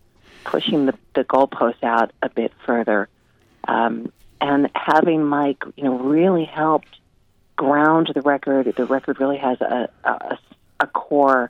pushing 0.44 0.86
the, 0.86 0.94
the 1.16 1.24
goalposts 1.24 1.84
out 1.84 2.12
a 2.22 2.30
bit 2.30 2.52
further. 2.66 3.08
Um, 3.68 4.12
and 4.42 4.70
having 4.76 5.24
Mike, 5.24 5.64
you 5.78 5.86
know, 5.86 5.98
really 6.00 6.44
helped 6.44 7.00
ground 7.56 8.12
the 8.14 8.22
record. 8.22 8.74
The 8.76 8.86
record 8.86 9.20
really 9.22 9.38
has 9.38 9.62
a, 9.62 9.90
a, 10.04 10.38
a 10.82 10.88
core. 10.88 11.50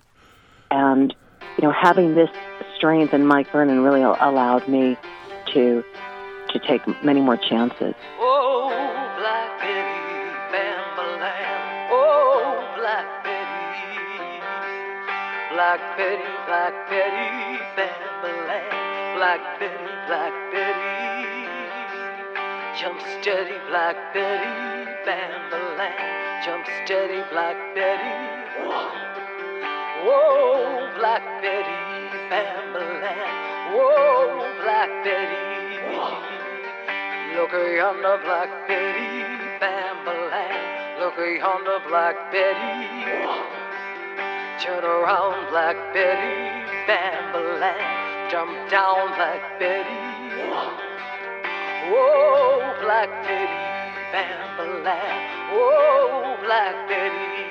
And, 0.69 1.15
you 1.57 1.63
know, 1.63 1.71
having 1.71 2.13
this 2.13 2.29
strength 2.75 3.13
in 3.13 3.25
Mike 3.25 3.51
Vernon 3.51 3.81
really 3.81 4.01
allowed 4.01 4.67
me 4.67 4.97
to 5.53 5.83
to 6.49 6.59
take 6.59 6.85
many 7.03 7.19
more 7.19 7.37
chances. 7.37 7.95
Black 15.63 15.97
Betty, 15.97 16.23
Black 16.45 16.89
Betty, 16.89 17.57
Bambalam. 17.77 19.15
Black 19.15 19.59
Betty, 19.59 19.93
Black 20.07 20.33
Betty. 20.51 21.47
Jump 22.77 22.99
steady, 22.99 23.57
Black 23.69 23.95
Betty, 24.13 24.91
Bambalam. 25.07 26.43
Jump 26.43 26.65
steady, 26.83 27.23
Black 27.31 27.55
Betty. 27.73 28.13
Whoa, 30.03 30.91
Black 30.99 31.23
Betty, 31.41 31.79
Bambalam. 32.27 33.31
Whoa, 33.71 34.43
Black 34.63 34.91
Betty. 35.05 35.79
Look 37.37 37.53
yonder, 37.53 38.19
Black 38.25 38.51
Betty, 38.67 39.23
Bambalam. 39.63 40.99
Look 40.99 41.17
yonder, 41.39 41.79
Black 41.87 42.17
Betty. 42.33 43.62
Turn 44.63 44.81
around, 44.81 45.49
Black 45.49 45.75
Betty, 45.93 46.63
Bambalam. 46.87 48.31
Jump 48.31 48.55
down, 48.71 49.09
Black 49.17 49.59
Betty. 49.59 49.91
Whoa, 51.91 52.73
Black 52.81 53.09
Betty, 53.27 53.59
Bambalam. 54.13 55.51
Whoa, 55.51 55.67
oh, 55.67 56.37
Black 56.45 56.87
Betty. 56.87 57.42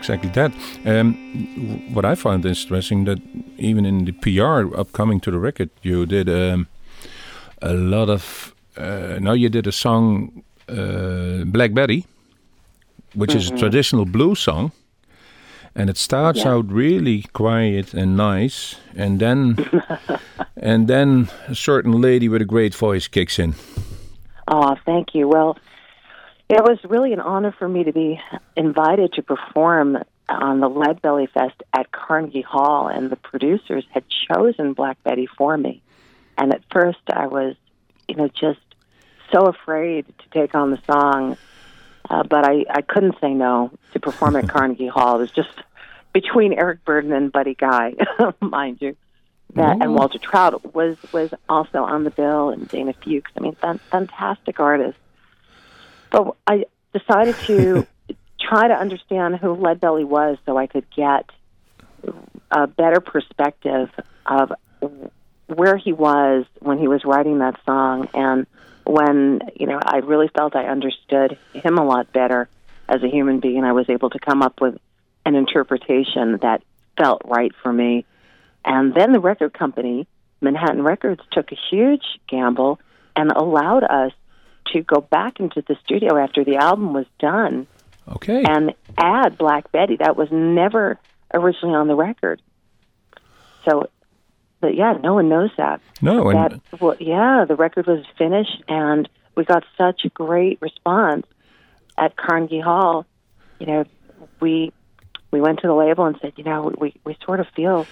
Exactly 0.00 0.30
that. 0.30 0.52
Um, 0.86 1.14
what 1.94 2.04
I 2.04 2.14
found 2.14 2.44
interesting 2.46 3.04
that 3.04 3.18
even 3.58 3.84
in 3.86 4.04
the 4.04 4.12
PR 4.12 4.74
upcoming 4.80 5.20
to 5.20 5.30
the 5.30 5.38
record, 5.38 5.70
you 5.82 6.06
did 6.06 6.28
um, 6.28 6.66
a 7.62 7.72
lot 7.74 8.08
of. 8.08 8.54
Uh, 8.76 9.18
now 9.20 9.32
you 9.34 9.48
did 9.50 9.66
a 9.66 9.72
song, 9.72 10.42
uh, 10.68 11.44
Black 11.44 11.72
Betty, 11.74 12.04
which 13.14 13.34
is 13.34 13.50
a 13.50 13.56
traditional 13.58 14.04
blues 14.06 14.38
song, 14.40 14.70
and 15.74 15.90
it 15.90 15.96
starts 15.98 16.38
Yeah. 16.44 16.52
out 16.54 16.72
really 16.72 17.24
quiet 17.32 17.94
and 17.94 18.16
nice, 18.16 18.76
and 18.96 19.18
then 19.20 19.56
and 20.56 20.88
then 20.88 21.28
a 21.48 21.54
certain 21.54 22.00
lady 22.00 22.28
with 22.28 22.42
a 22.42 22.46
great 22.46 22.74
voice 22.74 23.08
kicks 23.08 23.38
in. 23.38 23.54
Oh, 24.48 24.74
thank 24.86 25.14
you. 25.14 25.28
Well, 25.28 25.56
it 26.56 26.62
was 26.64 26.78
really 26.84 27.12
an 27.12 27.20
honor 27.20 27.52
for 27.52 27.68
me 27.68 27.84
to 27.84 27.92
be 27.92 28.20
invited 28.56 29.12
to 29.14 29.22
perform 29.22 29.98
on 30.28 30.60
the 30.60 30.68
Lead 30.68 31.00
Belly 31.02 31.26
Fest 31.26 31.62
at 31.72 31.90
Carnegie 31.92 32.40
Hall, 32.42 32.88
and 32.88 33.10
the 33.10 33.16
producers 33.16 33.84
had 33.90 34.04
chosen 34.08 34.72
Black 34.74 35.02
Betty 35.02 35.26
for 35.26 35.56
me. 35.56 35.82
And 36.38 36.52
at 36.52 36.62
first, 36.70 36.98
I 37.12 37.26
was, 37.26 37.56
you 38.08 38.14
know, 38.16 38.28
just 38.28 38.60
so 39.32 39.46
afraid 39.46 40.06
to 40.06 40.28
take 40.40 40.54
on 40.54 40.70
the 40.70 40.80
song, 40.90 41.36
uh, 42.08 42.22
but 42.24 42.44
I, 42.44 42.64
I 42.70 42.82
couldn't 42.82 43.16
say 43.20 43.32
no 43.34 43.70
to 43.92 44.00
perform 44.00 44.36
at 44.36 44.48
Carnegie 44.54 44.88
Hall. 44.88 45.16
It 45.16 45.20
was 45.20 45.30
just 45.30 45.50
between 46.12 46.52
Eric 46.52 46.84
Burdon 46.84 47.12
and 47.16 47.30
Buddy 47.30 47.54
Guy, 47.54 47.94
mind 48.40 48.78
you. 48.80 48.96
that 49.54 49.76
Oh. 49.76 49.82
and 49.82 49.94
Walter 49.94 50.18
Trout 50.18 50.74
was 50.74 50.96
was 51.12 51.32
also 51.48 51.82
on 51.84 52.04
the 52.04 52.10
bill, 52.10 52.50
and 52.50 52.66
Dana 52.68 52.92
Fuchs. 52.94 53.30
I 53.36 53.40
mean, 53.40 53.54
fan, 53.56 53.78
fantastic 53.90 54.58
artists. 54.60 55.00
But 56.10 56.36
I 56.46 56.64
decided 56.92 57.36
to 57.46 57.86
try 58.40 58.68
to 58.68 58.74
understand 58.74 59.36
who 59.36 59.52
Lead 59.54 59.80
Belly 59.80 60.04
was, 60.04 60.38
so 60.46 60.56
I 60.56 60.66
could 60.66 60.86
get 60.94 61.28
a 62.50 62.66
better 62.66 63.00
perspective 63.00 63.90
of 64.26 64.52
where 65.46 65.76
he 65.76 65.92
was 65.92 66.44
when 66.60 66.78
he 66.78 66.88
was 66.88 67.04
writing 67.04 67.38
that 67.38 67.56
song, 67.64 68.08
and 68.14 68.46
when 68.84 69.40
you 69.54 69.66
know 69.66 69.78
I 69.82 69.98
really 69.98 70.28
felt 70.28 70.56
I 70.56 70.66
understood 70.66 71.38
him 71.52 71.78
a 71.78 71.84
lot 71.84 72.12
better 72.12 72.48
as 72.88 73.02
a 73.02 73.08
human 73.08 73.40
being. 73.40 73.64
I 73.64 73.72
was 73.72 73.88
able 73.88 74.10
to 74.10 74.18
come 74.18 74.42
up 74.42 74.60
with 74.60 74.78
an 75.24 75.34
interpretation 75.34 76.38
that 76.42 76.62
felt 76.96 77.22
right 77.24 77.52
for 77.62 77.72
me. 77.72 78.04
And 78.64 78.94
then 78.94 79.12
the 79.12 79.20
record 79.20 79.52
company, 79.52 80.06
Manhattan 80.40 80.82
Records, 80.82 81.22
took 81.30 81.52
a 81.52 81.56
huge 81.70 82.04
gamble 82.28 82.80
and 83.16 83.30
allowed 83.30 83.84
us 83.84 84.12
to 84.72 84.82
go 84.82 85.00
back 85.00 85.40
into 85.40 85.62
the 85.66 85.76
studio 85.84 86.16
after 86.16 86.44
the 86.44 86.56
album 86.56 86.92
was 86.92 87.06
done 87.18 87.66
Okay. 88.08 88.42
and 88.44 88.74
add 88.98 89.38
Black 89.38 89.70
Betty. 89.72 89.96
That 89.96 90.16
was 90.16 90.28
never 90.30 90.98
originally 91.32 91.74
on 91.76 91.88
the 91.88 91.94
record. 91.94 92.40
So, 93.64 93.88
but 94.60 94.74
yeah, 94.74 94.94
no 95.02 95.14
one 95.14 95.28
knows 95.28 95.50
that. 95.58 95.80
no, 96.00 96.28
and 96.30 96.38
that 96.52 96.80
well, 96.80 96.96
yeah, 96.98 97.44
the 97.46 97.56
record 97.56 97.86
was 97.86 98.04
finished, 98.18 98.62
and 98.68 99.08
we 99.36 99.44
got 99.44 99.64
such 99.78 100.04
a 100.04 100.08
great 100.08 100.58
response 100.60 101.26
at 101.98 102.16
Carnegie 102.16 102.60
Hall. 102.60 103.06
You 103.58 103.66
know, 103.66 103.84
we 104.40 104.72
we 105.30 105.40
went 105.40 105.60
to 105.60 105.66
the 105.66 105.74
label 105.74 106.06
and 106.06 106.16
said, 106.20 106.32
you 106.36 106.44
know, 106.44 106.72
we 106.78 106.94
we 107.04 107.16
sort 107.24 107.40
of 107.40 107.46
feel 107.54 107.86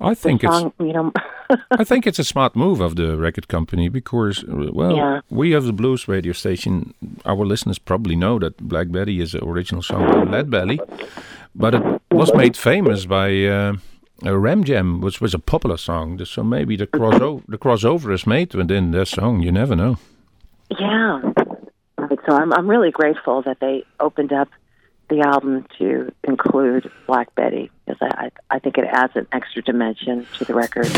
I 0.00 0.14
think 0.14 0.42
it's 0.44 0.62
you 0.78 0.92
know. 0.92 1.12
I 1.80 1.84
think 1.84 2.06
it's 2.06 2.18
a 2.18 2.24
smart 2.24 2.56
move 2.56 2.80
of 2.80 2.94
the 2.96 3.16
record 3.16 3.48
company 3.48 3.88
because, 3.90 4.44
uh, 4.44 4.70
well, 4.72 4.96
Yeah. 4.96 5.20
we 5.30 5.52
have 5.52 5.64
the 5.64 5.72
blues 5.72 6.08
radio 6.08 6.32
station. 6.32 6.94
Our 7.24 7.44
listeners 7.46 7.78
probably 7.78 8.16
know 8.16 8.38
that 8.38 8.56
Black 8.56 8.90
Betty 8.90 9.20
is 9.20 9.34
an 9.34 9.44
original 9.44 9.82
song 9.82 10.06
by 10.06 10.24
Lead 10.38 10.50
Belly, 10.50 10.80
but 11.54 11.74
it 11.74 11.82
was 12.10 12.32
made 12.34 12.56
famous 12.56 13.06
by 13.06 13.44
uh, 13.46 13.74
uh, 14.24 14.36
Ram 14.38 14.64
Jam, 14.64 15.00
which 15.00 15.20
was 15.20 15.34
a 15.34 15.38
popular 15.38 15.76
song. 15.76 16.24
So 16.24 16.42
maybe 16.42 16.76
the 16.76 16.86
crossover, 16.86 17.42
the 17.46 17.58
crossover 17.58 18.12
is 18.12 18.26
made 18.26 18.54
within 18.54 18.90
that 18.92 19.08
song. 19.08 19.42
You 19.42 19.52
never 19.52 19.76
know. 19.76 19.96
Yeah. 20.70 21.20
So 22.26 22.36
I'm 22.36 22.52
I'm 22.52 22.68
really 22.68 22.90
grateful 22.90 23.42
that 23.42 23.58
they 23.60 23.84
opened 24.00 24.32
up 24.32 24.48
the 25.14 25.26
album 25.26 25.66
to 25.78 26.12
include 26.24 26.90
Black 27.06 27.34
Betty 27.34 27.70
because 27.86 28.00
I, 28.00 28.26
I 28.50 28.56
I 28.56 28.58
think 28.58 28.78
it 28.78 28.84
adds 28.84 29.14
an 29.16 29.26
extra 29.32 29.62
dimension 29.62 30.26
to 30.38 30.44
the 30.44 30.54
record. 30.54 30.90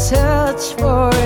touch 0.00 0.72
for 0.78 1.19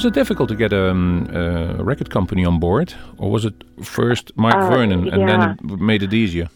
Was 0.00 0.06
it 0.06 0.14
difficult 0.14 0.48
to 0.48 0.54
get 0.54 0.72
um, 0.72 1.28
a 1.30 1.84
record 1.84 2.08
company 2.08 2.42
on 2.42 2.58
board, 2.58 2.94
or 3.18 3.30
was 3.30 3.44
it 3.44 3.52
first 3.82 4.32
Mike 4.34 4.54
Uh, 4.54 4.70
Vernon 4.70 5.06
and 5.10 5.28
then 5.28 5.40
it 5.42 5.62
made 5.78 6.02
it 6.02 6.14
easier? 6.14 6.48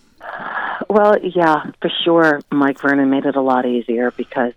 Well, 0.88 1.18
yeah, 1.22 1.70
for 1.82 1.90
sure. 2.04 2.40
Mike 2.50 2.80
Vernon 2.80 3.10
made 3.10 3.26
it 3.26 3.36
a 3.36 3.42
lot 3.42 3.66
easier 3.66 4.12
because, 4.12 4.54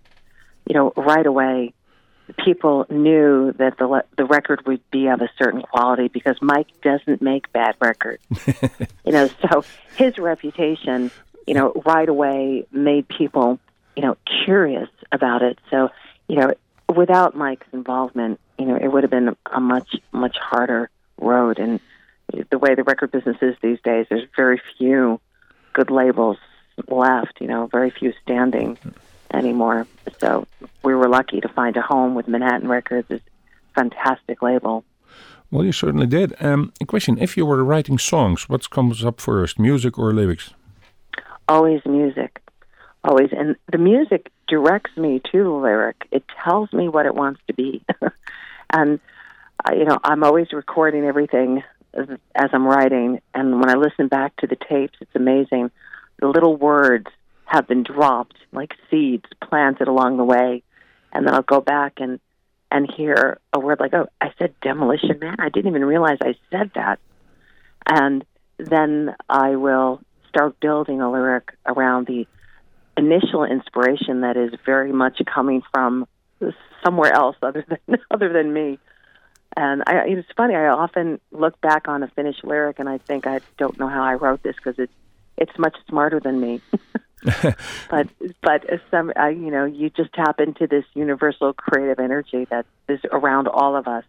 you 0.70 0.74
know, 0.74 0.94
right 0.96 1.26
away, 1.26 1.74
people 2.46 2.86
knew 2.90 3.52
that 3.58 3.78
the 3.78 3.88
le- 3.88 4.08
the 4.16 4.24
record 4.24 4.66
would 4.66 4.90
be 4.90 5.08
of 5.08 5.20
a 5.20 5.30
certain 5.38 5.64
quality 5.64 6.08
because 6.08 6.38
Mike 6.42 6.70
doesn't 6.82 7.22
make 7.22 7.52
bad 7.52 7.76
records. 7.82 8.24
you 9.06 9.12
know, 9.12 9.30
so 9.42 9.66
his 9.98 10.18
reputation, 10.18 11.12
you 11.46 11.56
know, 11.56 11.74
right 11.86 12.08
away 12.08 12.66
made 12.72 13.06
people, 13.10 13.60
you 13.98 14.04
know, 14.04 14.16
curious 14.46 14.88
about 15.12 15.42
it. 15.42 15.60
So, 15.70 15.90
you 16.30 16.38
know, 16.38 16.54
without 16.96 17.36
Mike's 17.36 17.68
involvement, 17.74 18.40
you 18.58 18.66
know, 18.66 18.76
it 18.76 18.88
would 18.88 19.04
have 19.04 19.12
been 19.12 19.36
a 19.52 19.60
much 19.60 19.96
much 20.12 20.38
harder 20.38 20.90
road. 21.20 21.60
And 21.60 21.80
the 22.50 22.58
way 22.58 22.76
the 22.76 22.84
record 22.84 23.12
business 23.12 23.38
is 23.42 23.56
these 23.62 23.80
days, 23.82 24.08
there's 24.10 24.28
very 24.36 24.62
few 24.78 25.20
good 25.74 25.90
labels 25.90 26.38
left. 26.88 27.40
You 27.42 27.48
know, 27.48 27.68
very 27.68 27.90
few 27.90 28.14
standing 28.24 28.78
anymore. 29.34 29.88
So 30.20 30.48
we 30.84 30.96
were 30.96 31.10
lucky 31.10 31.42
to 31.42 31.50
find 31.50 31.76
a 31.78 31.82
home 31.82 32.16
with 32.16 32.28
Manhattan 32.28 32.70
Records. 32.70 33.08
It's 33.10 33.26
a 33.26 33.74
fantastic 33.82 34.42
label. 34.42 34.84
Well, 35.50 35.64
you 35.64 35.72
certainly 35.72 36.08
did. 36.08 36.34
Um, 36.42 36.74
a 36.82 36.86
question: 36.86 37.18
If 37.18 37.38
you 37.38 37.46
were 37.46 37.64
writing 37.64 37.98
songs, 37.98 38.50
what 38.50 38.70
comes 38.70 39.06
up 39.06 39.22
first, 39.22 39.60
music 39.60 39.98
or 39.98 40.14
lyrics? 40.14 40.54
Always 41.48 41.82
music, 41.86 42.42
always, 43.08 43.30
and 43.32 43.56
the 43.72 43.78
music 43.78 44.32
directs 44.48 44.96
me 44.98 45.22
to 45.32 45.44
the 45.44 45.50
lyric. 45.50 46.08
It 46.12 46.24
tells 46.44 46.72
me 46.74 46.90
what 46.90 47.06
it 47.06 47.16
wants 47.16 47.40
to 47.48 47.54
be, 47.54 47.84
and 48.70 49.00
uh, 49.66 49.74
you 49.74 49.86
know, 49.86 49.98
I'm 50.04 50.24
always 50.24 50.52
recording 50.54 51.06
everything 51.06 51.64
as, 51.94 52.08
as 52.36 52.50
I'm 52.54 52.66
writing. 52.68 53.22
And 53.34 53.60
when 53.60 53.70
I 53.70 53.76
listen 53.76 54.08
back 54.08 54.36
to 54.38 54.48
the 54.48 54.56
tapes, 54.56 54.98
it's 55.02 55.16
amazing. 55.16 55.72
The 56.20 56.28
little 56.28 56.56
words 56.56 57.08
have 57.46 57.68
been 57.68 57.84
dropped 57.84 58.36
like 58.52 58.74
seeds 58.92 59.26
planted 59.42 59.88
along 59.88 60.18
the 60.18 60.24
way, 60.24 60.64
and 61.14 61.26
then 61.26 61.34
I'll 61.34 61.42
go 61.42 61.62
back 61.62 61.94
and 61.98 62.20
and 62.70 62.92
hear 62.92 63.40
a 63.54 63.60
word 63.60 63.80
like, 63.80 63.94
"Oh, 63.94 64.08
I 64.20 64.34
said 64.38 64.54
demolition 64.62 65.20
man. 65.20 65.38
I 65.40 65.50
didn't 65.50 65.70
even 65.70 65.86
realize 65.86 66.18
I 66.22 66.36
said 66.52 66.72
that." 66.76 67.00
And 67.90 68.26
then 68.58 69.16
I 69.30 69.56
will 69.56 70.02
start 70.28 70.60
building 70.60 71.00
a 71.00 71.10
lyric 71.10 71.54
around 71.66 72.08
the 72.08 72.28
initial 72.98 73.44
inspiration 73.44 74.22
that 74.22 74.38
is 74.38 74.54
very 74.66 74.92
much 74.92 75.22
coming 75.26 75.62
from 75.74 76.08
somewhere 76.84 77.14
else 77.14 77.36
other 77.42 77.66
than 77.68 78.00
other 78.12 78.32
than 78.32 78.54
me. 78.54 78.80
And 79.56 79.84
I, 79.88 80.08
it's 80.08 80.28
funny. 80.36 80.56
I 80.56 80.68
often 80.68 81.20
look 81.32 81.60
back 81.62 81.88
on 81.88 82.04
a 82.04 82.08
finished 82.10 82.44
lyric 82.44 82.80
and 82.80 82.88
I 82.88 82.98
think 83.00 83.26
I 83.26 83.40
don't 83.58 83.80
know 83.80 83.88
how 83.88 84.04
I 84.04 84.16
wrote 84.16 84.44
this 84.44 84.56
because 84.56 84.78
it's 84.78 84.94
it's 85.38 85.58
much 85.58 85.76
smarter 85.88 86.20
than 86.20 86.40
me. 86.40 86.62
but 87.90 88.08
but 88.42 88.66
some 88.92 89.12
I, 89.16 89.30
you 89.30 89.50
know 89.50 89.66
you 89.66 89.90
just 89.90 90.14
tap 90.14 90.40
into 90.40 90.68
this 90.68 90.86
universal 90.94 91.54
creative 91.54 92.00
energy 92.00 92.46
that 92.52 92.66
is 92.88 93.00
around 93.12 93.48
all 93.48 93.76
of 93.76 93.88
us. 93.88 94.04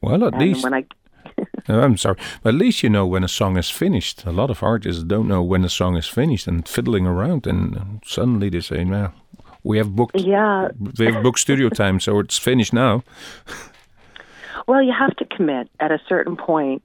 Well, 0.00 0.24
at 0.24 0.32
And 0.34 0.42
least 0.42 0.64
when 0.64 0.74
I 0.74 0.84
Oh, 1.68 1.80
I'm 1.80 1.96
sorry, 1.96 2.16
but 2.42 2.54
at 2.54 2.60
least 2.60 2.82
you 2.82 2.90
know 2.90 3.06
when 3.06 3.24
a 3.24 3.28
song 3.28 3.56
is 3.56 3.70
finished. 3.70 4.24
A 4.24 4.32
lot 4.32 4.50
of 4.50 4.62
artists 4.62 5.02
don't 5.02 5.28
know 5.28 5.42
when 5.42 5.64
a 5.64 5.68
song 5.68 5.96
is 5.96 6.06
finished 6.06 6.46
and 6.46 6.66
fiddling 6.68 7.06
around, 7.06 7.46
and 7.46 8.00
suddenly 8.04 8.48
they 8.48 8.60
say, 8.60 8.84
"Now, 8.84 9.12
we 9.62 9.78
have 9.78 9.94
booked, 9.94 10.18
yeah 10.18 10.68
we 10.98 11.06
have 11.06 11.22
booked 11.22 11.38
studio 11.38 11.68
time, 11.68 12.00
so 12.00 12.18
it's 12.18 12.38
finished 12.38 12.72
now." 12.72 13.02
Well, 14.66 14.82
you 14.82 14.92
have 14.92 15.16
to 15.16 15.24
commit 15.24 15.68
at 15.80 15.90
a 15.90 15.98
certain 16.08 16.36
point. 16.36 16.82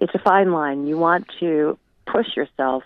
It's 0.00 0.14
a 0.14 0.18
fine 0.18 0.52
line. 0.52 0.86
You 0.86 0.96
want 0.98 1.26
to 1.40 1.78
push 2.06 2.36
yourself 2.36 2.84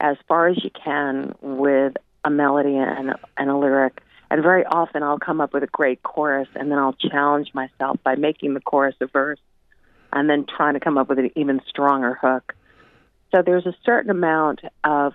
as 0.00 0.16
far 0.26 0.48
as 0.48 0.62
you 0.62 0.70
can 0.70 1.34
with 1.40 1.94
a 2.24 2.30
melody 2.30 2.76
and 2.76 3.14
and 3.36 3.50
a 3.50 3.56
lyric. 3.56 4.02
And 4.30 4.42
very 4.42 4.66
often, 4.66 5.02
I'll 5.02 5.18
come 5.18 5.40
up 5.40 5.54
with 5.54 5.62
a 5.62 5.68
great 5.68 6.02
chorus, 6.02 6.48
and 6.54 6.70
then 6.70 6.78
I'll 6.78 6.92
challenge 6.92 7.54
myself 7.54 7.96
by 8.04 8.14
making 8.16 8.52
the 8.52 8.60
chorus 8.60 8.94
a 9.00 9.06
verse, 9.06 9.38
and 10.12 10.28
then 10.28 10.46
trying 10.46 10.74
to 10.74 10.80
come 10.80 10.98
up 10.98 11.08
with 11.08 11.18
an 11.18 11.30
even 11.36 11.60
stronger 11.68 12.14
hook. 12.14 12.54
So 13.34 13.42
there's 13.42 13.66
a 13.66 13.74
certain 13.84 14.10
amount 14.10 14.60
of 14.84 15.14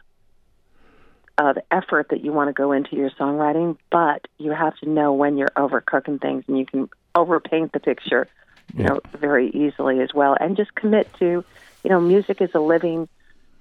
of 1.37 1.57
effort 1.71 2.09
that 2.09 2.23
you 2.23 2.31
want 2.31 2.49
to 2.49 2.53
go 2.53 2.71
into 2.71 2.95
your 2.95 3.09
songwriting, 3.11 3.77
but 3.91 4.27
you 4.37 4.51
have 4.51 4.77
to 4.77 4.89
know 4.89 5.13
when 5.13 5.37
you're 5.37 5.51
overcooking 5.55 6.21
things, 6.21 6.43
and 6.47 6.59
you 6.59 6.65
can 6.65 6.89
overpaint 7.15 7.71
the 7.71 7.79
picture, 7.79 8.27
you 8.75 8.83
know, 8.83 8.99
very 9.13 9.49
easily 9.49 9.99
as 9.99 10.13
well. 10.13 10.37
And 10.39 10.55
just 10.55 10.75
commit 10.75 11.11
to, 11.19 11.43
you 11.83 11.89
know, 11.89 11.99
music 11.99 12.39
is 12.41 12.51
a 12.53 12.59
living 12.59 13.07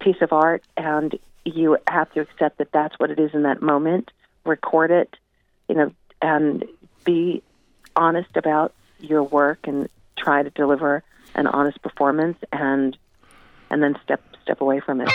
piece 0.01 0.21
of 0.21 0.33
art, 0.33 0.63
and 0.77 1.19
you 1.45 1.79
have 1.89 2.13
to 2.13 2.21
accept 2.21 2.59
that 2.59 2.73
that's 2.73 2.99
what 2.99 3.11
it 3.11 3.19
is 3.19 3.33
in 3.33 3.43
that 3.45 3.63
moment. 3.63 4.11
Record 4.45 4.91
it, 4.91 5.17
you 5.69 5.75
know, 5.75 5.93
and 6.21 6.65
be 7.05 7.43
honest 7.97 8.37
about 8.37 8.75
your 9.01 9.23
work 9.23 9.67
and 9.67 9.89
try 10.17 10.43
to 10.43 10.51
deliver 10.51 11.03
an 11.35 11.47
honest 11.47 11.81
performance, 11.83 12.39
and 12.53 12.97
and 13.71 13.83
then 13.83 13.97
step 14.03 14.23
step 14.43 14.61
away 14.61 14.81
from 14.81 15.01
it. 15.01 15.09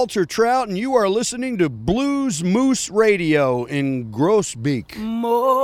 Walter 0.00 0.24
Trout, 0.24 0.66
and 0.66 0.78
you 0.78 0.94
are 0.94 1.10
listening 1.10 1.58
to 1.58 1.68
Bluesmoose 1.68 2.90
Radio 2.90 3.66
in 3.66 4.10
Groesbeek. 4.10 4.96
More. 4.96 5.59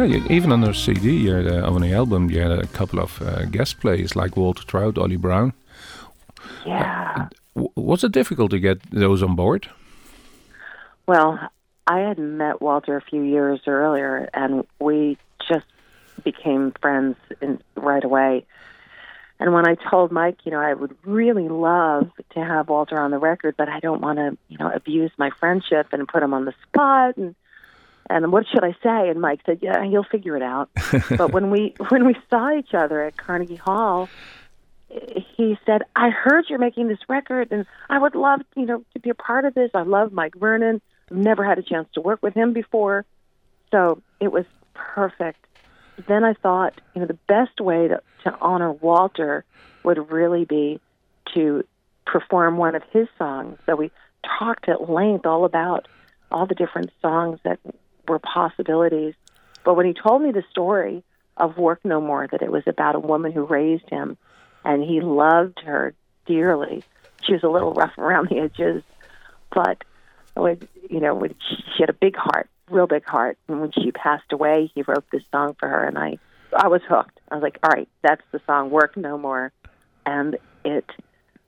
Yeah, 0.00 0.06
you, 0.06 0.24
even 0.30 0.50
on 0.50 0.62
the 0.62 0.72
CD 0.72 1.30
uh, 1.30 1.70
on 1.70 1.82
the 1.82 1.92
album, 1.92 2.30
you 2.30 2.40
had 2.40 2.52
a 2.52 2.66
couple 2.68 3.00
of 3.00 3.20
uh, 3.20 3.44
guest 3.44 3.80
plays 3.80 4.16
like 4.16 4.34
Walter 4.34 4.64
Trout, 4.64 4.96
Oli 4.96 5.16
Brown. 5.16 5.52
Yeah. 6.64 7.28
W- 7.54 7.70
was 7.76 8.02
it 8.02 8.10
difficult 8.10 8.50
to 8.52 8.58
get 8.58 8.80
those 8.90 9.22
on 9.22 9.36
board? 9.36 9.68
Well, 11.06 11.38
I 11.86 11.98
had 11.98 12.18
met 12.18 12.62
Walter 12.62 12.96
a 12.96 13.02
few 13.02 13.20
years 13.20 13.60
earlier, 13.66 14.30
and 14.32 14.64
we 14.78 15.18
just 15.46 15.66
became 16.24 16.72
friends 16.80 17.16
in, 17.42 17.60
right 17.76 18.02
away. 18.02 18.46
And 19.38 19.52
when 19.52 19.68
I 19.68 19.74
told 19.74 20.12
Mike, 20.12 20.38
you 20.44 20.50
know, 20.52 20.60
I 20.60 20.72
would 20.72 20.96
really 21.04 21.50
love 21.50 22.10
to 22.30 22.40
have 22.42 22.70
Walter 22.70 22.98
on 22.98 23.10
the 23.10 23.18
record, 23.18 23.54
but 23.58 23.68
I 23.68 23.80
don't 23.80 24.00
want 24.00 24.18
to, 24.18 24.38
you 24.48 24.56
know, 24.56 24.70
abuse 24.70 25.12
my 25.18 25.28
friendship 25.38 25.88
and 25.92 26.08
put 26.08 26.22
him 26.22 26.32
on 26.32 26.46
the 26.46 26.54
spot. 26.66 27.18
And 27.18 27.34
and 28.10 28.32
what 28.32 28.44
should 28.48 28.64
I 28.64 28.72
say? 28.82 29.08
And 29.08 29.20
Mike 29.20 29.40
said, 29.46 29.60
Yeah, 29.62 29.84
you'll 29.84 30.04
figure 30.04 30.36
it 30.36 30.42
out. 30.42 30.68
but 31.16 31.32
when 31.32 31.50
we 31.50 31.74
when 31.88 32.06
we 32.06 32.16
saw 32.28 32.52
each 32.52 32.74
other 32.74 33.02
at 33.02 33.16
Carnegie 33.16 33.56
Hall, 33.56 34.08
he 34.88 35.56
said, 35.64 35.82
"I 35.94 36.10
heard 36.10 36.46
you're 36.48 36.58
making 36.58 36.88
this 36.88 36.98
record, 37.08 37.48
and 37.52 37.66
I 37.88 37.98
would 37.98 38.16
love, 38.16 38.40
you 38.56 38.66
know, 38.66 38.84
to 38.94 39.00
be 39.00 39.10
a 39.10 39.14
part 39.14 39.44
of 39.44 39.54
this. 39.54 39.70
I 39.74 39.82
love 39.82 40.12
Mike 40.12 40.34
Vernon. 40.34 40.82
I've 41.10 41.16
never 41.16 41.44
had 41.44 41.58
a 41.58 41.62
chance 41.62 41.88
to 41.94 42.00
work 42.00 42.20
with 42.22 42.34
him 42.34 42.52
before, 42.52 43.06
so 43.70 44.02
it 44.18 44.32
was 44.32 44.44
perfect." 44.74 45.46
Then 46.08 46.24
I 46.24 46.32
thought, 46.32 46.80
you 46.94 47.02
know, 47.02 47.06
the 47.06 47.18
best 47.28 47.60
way 47.60 47.88
to, 47.88 48.00
to 48.24 48.36
honor 48.40 48.72
Walter 48.72 49.44
would 49.84 50.10
really 50.10 50.46
be 50.46 50.80
to 51.34 51.62
perform 52.06 52.56
one 52.56 52.74
of 52.74 52.82
his 52.90 53.06
songs. 53.18 53.58
So 53.66 53.76
we 53.76 53.90
talked 54.38 54.68
at 54.68 54.88
length 54.88 55.26
all 55.26 55.44
about 55.44 55.86
all 56.30 56.46
the 56.46 56.54
different 56.54 56.90
songs 57.02 57.38
that 57.44 57.58
were 58.10 58.18
possibilities. 58.18 59.14
But 59.64 59.74
when 59.74 59.86
he 59.86 59.94
told 59.94 60.22
me 60.22 60.32
the 60.32 60.44
story 60.50 61.02
of 61.36 61.56
Work 61.56 61.80
No 61.84 62.00
More, 62.00 62.26
that 62.30 62.42
it 62.42 62.52
was 62.52 62.64
about 62.66 62.96
a 62.96 63.00
woman 63.00 63.32
who 63.32 63.44
raised 63.44 63.88
him 63.88 64.18
and 64.64 64.82
he 64.82 65.00
loved 65.00 65.60
her 65.64 65.94
dearly. 66.26 66.82
She 67.26 67.32
was 67.32 67.42
a 67.42 67.48
little 67.48 67.72
rough 67.72 67.96
around 67.98 68.28
the 68.28 68.38
edges, 68.38 68.82
but 69.54 69.82
when, 70.34 70.60
you 70.88 71.00
know, 71.00 71.14
when 71.14 71.34
she, 71.48 71.56
had 71.78 71.90
a 71.90 71.94
big 71.94 72.16
heart, 72.16 72.48
real 72.68 72.86
big 72.86 73.04
heart. 73.04 73.38
And 73.48 73.60
when 73.60 73.72
she 73.72 73.90
passed 73.92 74.32
away, 74.32 74.70
he 74.74 74.82
wrote 74.82 75.04
this 75.10 75.22
song 75.32 75.56
for 75.58 75.68
her, 75.68 75.84
and 75.84 75.98
I, 75.98 76.18
I 76.54 76.68
was 76.68 76.82
hooked. 76.88 77.18
I 77.30 77.34
was 77.34 77.42
like, 77.42 77.58
all 77.62 77.70
right, 77.70 77.88
that's 78.02 78.22
the 78.32 78.40
song, 78.46 78.70
Work 78.70 78.96
No 78.96 79.18
More, 79.18 79.52
and 80.04 80.36
it 80.64 80.88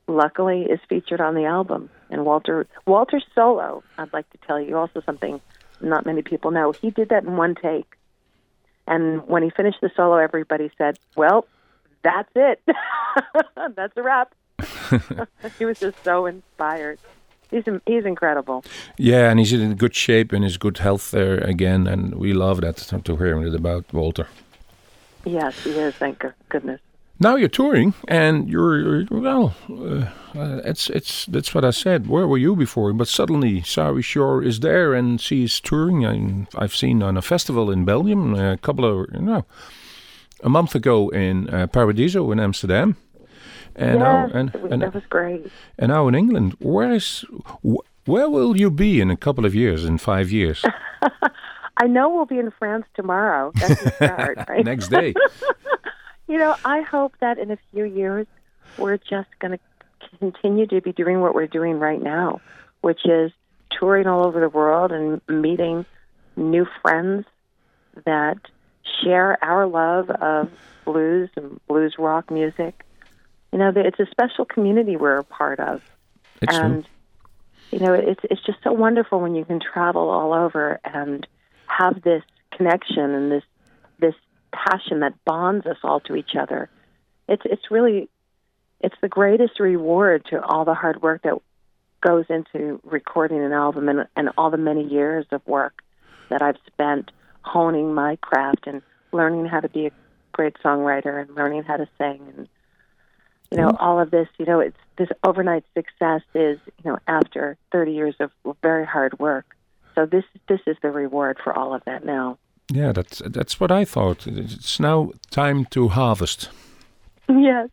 luckily 0.07 0.63
is 0.63 0.79
featured 0.89 1.21
on 1.21 1.35
the 1.35 1.45
album. 1.45 1.89
And 2.09 2.25
Walter, 2.25 2.67
Walter's 2.85 3.25
solo, 3.33 3.83
I'd 3.97 4.13
like 4.13 4.29
to 4.31 4.37
tell 4.45 4.59
you 4.59 4.77
also 4.77 5.01
something 5.05 5.41
not 5.83 6.05
many 6.05 6.21
people 6.21 6.51
know. 6.51 6.71
He 6.71 6.91
did 6.91 7.09
that 7.09 7.23
in 7.23 7.37
one 7.37 7.55
take. 7.55 7.95
And 8.87 9.25
when 9.27 9.43
he 9.43 9.49
finished 9.49 9.79
the 9.81 9.89
solo, 9.95 10.17
everybody 10.17 10.71
said, 10.77 10.99
well, 11.15 11.45
that's 12.03 12.31
it. 12.35 12.61
that's 13.75 13.95
a 13.95 14.01
wrap. 14.01 14.33
he 15.59 15.65
was 15.65 15.79
just 15.79 16.03
so 16.03 16.25
inspired. 16.25 16.99
He's 17.51 17.63
he's 17.85 18.05
incredible. 18.05 18.63
Yeah, 18.97 19.29
and 19.29 19.39
he's 19.39 19.53
in 19.53 19.75
good 19.75 19.93
shape 19.93 20.33
and 20.33 20.43
his 20.43 20.57
good 20.57 20.79
health 20.79 21.11
there 21.11 21.37
again, 21.37 21.85
and 21.85 22.15
we 22.15 22.33
love 22.33 22.61
that 22.61 22.77
to, 22.77 22.99
to 22.99 23.15
hear 23.15 23.39
it 23.45 23.53
about 23.53 23.93
Walter. 23.93 24.27
Yes, 25.23 25.63
he 25.63 25.71
is. 25.71 25.93
Thank 25.95 26.25
goodness. 26.49 26.81
Now 27.23 27.37
you're 27.37 27.47
touring, 27.47 27.93
and 28.09 28.49
you're, 28.49 29.05
well. 29.09 29.55
Uh, 29.69 30.07
uh, 30.35 30.61
it's 30.65 30.89
it's 30.89 31.25
that's 31.27 31.55
what 31.55 31.63
I 31.63 31.71
said. 31.71 32.07
Where 32.07 32.27
were 32.27 32.37
you 32.37 32.55
before? 32.55 32.91
But 32.91 33.07
suddenly, 33.07 33.61
Sari 33.61 34.01
Schorr 34.01 34.43
is 34.43 34.59
there, 34.59 34.93
and 34.93 35.21
she's 35.21 35.61
touring. 35.61 36.03
And 36.03 36.47
I've 36.55 36.75
seen 36.75 37.01
on 37.01 37.15
a 37.15 37.21
festival 37.21 37.71
in 37.71 37.85
Belgium 37.85 38.35
a 38.35 38.57
couple 38.57 38.83
of 38.85 39.07
you 39.13 39.21
know 39.21 39.45
a 40.43 40.49
month 40.49 40.75
ago 40.75 41.09
in 41.09 41.49
uh, 41.49 41.67
Paradiso 41.67 42.31
in 42.31 42.39
Amsterdam, 42.39 42.97
and 43.75 43.99
now 43.99 44.29
and, 44.33 44.53
and 44.55 44.81
that 44.81 44.93
was 44.93 45.03
great. 45.09 45.45
and 45.79 45.89
now 45.91 46.07
in 46.09 46.15
England. 46.15 46.57
Where 46.59 46.91
is 46.91 47.23
wh- 47.63 47.85
where 48.05 48.29
will 48.29 48.57
you 48.57 48.69
be 48.69 48.99
in 48.99 49.09
a 49.11 49.17
couple 49.17 49.45
of 49.45 49.55
years? 49.55 49.85
In 49.85 49.97
five 49.97 50.29
years, 50.31 50.65
I 51.77 51.87
know 51.87 52.09
we'll 52.09 52.25
be 52.25 52.39
in 52.39 52.51
France 52.51 52.85
tomorrow. 52.95 53.51
That's 53.55 53.81
the 53.81 53.91
start, 53.91 54.37
right? 54.49 54.65
next 54.65 54.89
day. 54.89 55.13
You 56.27 56.37
know, 56.37 56.55
I 56.63 56.81
hope 56.81 57.13
that 57.19 57.37
in 57.37 57.51
a 57.51 57.57
few 57.71 57.83
years 57.83 58.27
we're 58.77 58.97
just 58.97 59.29
going 59.39 59.57
to 59.57 59.59
continue 60.19 60.67
to 60.67 60.81
be 60.81 60.93
doing 60.93 61.21
what 61.21 61.35
we're 61.35 61.47
doing 61.47 61.79
right 61.79 62.01
now, 62.01 62.41
which 62.81 63.05
is 63.05 63.31
touring 63.71 64.07
all 64.07 64.25
over 64.25 64.39
the 64.39 64.49
world 64.49 64.91
and 64.91 65.21
meeting 65.27 65.85
new 66.35 66.65
friends 66.81 67.25
that 68.05 68.37
share 69.03 69.43
our 69.43 69.67
love 69.67 70.09
of 70.09 70.49
blues 70.85 71.29
and 71.35 71.59
blues 71.67 71.95
rock 71.97 72.31
music. 72.31 72.85
You 73.51 73.59
know, 73.59 73.71
it's 73.75 73.99
a 73.99 74.07
special 74.09 74.45
community 74.45 74.95
we're 74.95 75.17
a 75.17 75.23
part 75.23 75.59
of. 75.59 75.81
It's 76.41 76.55
true. 76.55 76.65
and 76.65 76.87
you 77.71 77.79
know, 77.79 77.93
it's 77.93 78.21
it's 78.29 78.43
just 78.43 78.59
so 78.63 78.71
wonderful 78.71 79.19
when 79.19 79.35
you 79.35 79.45
can 79.45 79.59
travel 79.59 80.09
all 80.09 80.33
over 80.33 80.79
and 80.83 81.25
have 81.65 82.01
this 82.03 82.23
connection 82.51 83.11
and 83.11 83.31
this 83.31 83.43
this 83.99 84.15
passion 84.53 85.01
that 85.01 85.13
bonds 85.25 85.65
us 85.65 85.77
all 85.83 85.99
to 86.01 86.15
each 86.15 86.35
other. 86.39 86.69
It's 87.27 87.43
it's 87.45 87.71
really 87.71 88.09
it's 88.79 88.95
the 89.01 89.07
greatest 89.07 89.59
reward 89.59 90.25
to 90.29 90.41
all 90.41 90.65
the 90.65 90.73
hard 90.73 91.01
work 91.01 91.23
that 91.23 91.37
goes 92.01 92.25
into 92.29 92.81
recording 92.83 93.43
an 93.43 93.53
album 93.53 93.87
and, 93.87 94.07
and 94.15 94.29
all 94.37 94.51
the 94.51 94.57
many 94.57 94.85
years 94.85 95.25
of 95.31 95.41
work 95.47 95.81
that 96.29 96.41
I've 96.41 96.57
spent 96.67 97.11
honing 97.41 97.93
my 97.93 98.17
craft 98.17 98.67
and 98.67 98.81
learning 99.11 99.45
how 99.45 99.61
to 99.61 99.69
be 99.69 99.87
a 99.87 99.91
great 100.33 100.55
songwriter 100.63 101.21
and 101.21 101.35
learning 101.35 101.63
how 101.63 101.77
to 101.77 101.87
sing 101.97 102.21
and 102.35 102.47
you 103.51 103.57
know 103.57 103.71
all 103.79 103.99
of 103.99 104.09
this 104.09 104.27
you 104.39 104.45
know 104.45 104.59
it's 104.59 104.77
this 104.97 105.09
overnight 105.23 105.63
success 105.75 106.21
is 106.33 106.57
you 106.83 106.89
know 106.89 106.97
after 107.07 107.55
30 107.71 107.91
years 107.91 108.15
of 108.19 108.31
very 108.63 108.85
hard 108.85 109.17
work 109.19 109.45
so 109.93 110.07
this 110.07 110.23
this 110.49 110.59
is 110.65 110.75
the 110.81 110.89
reward 110.89 111.37
for 111.43 111.55
all 111.55 111.75
of 111.75 111.83
that 111.85 112.03
now 112.03 112.39
Yeah, 112.73 112.91
that's 112.91 113.21
that's 113.25 113.59
what 113.59 113.71
I 113.71 113.85
thought. 113.85 114.25
It's 114.27 114.79
now 114.79 115.11
time 115.29 115.65
to 115.65 115.89
harvest. 115.89 116.49
yes 117.29 117.69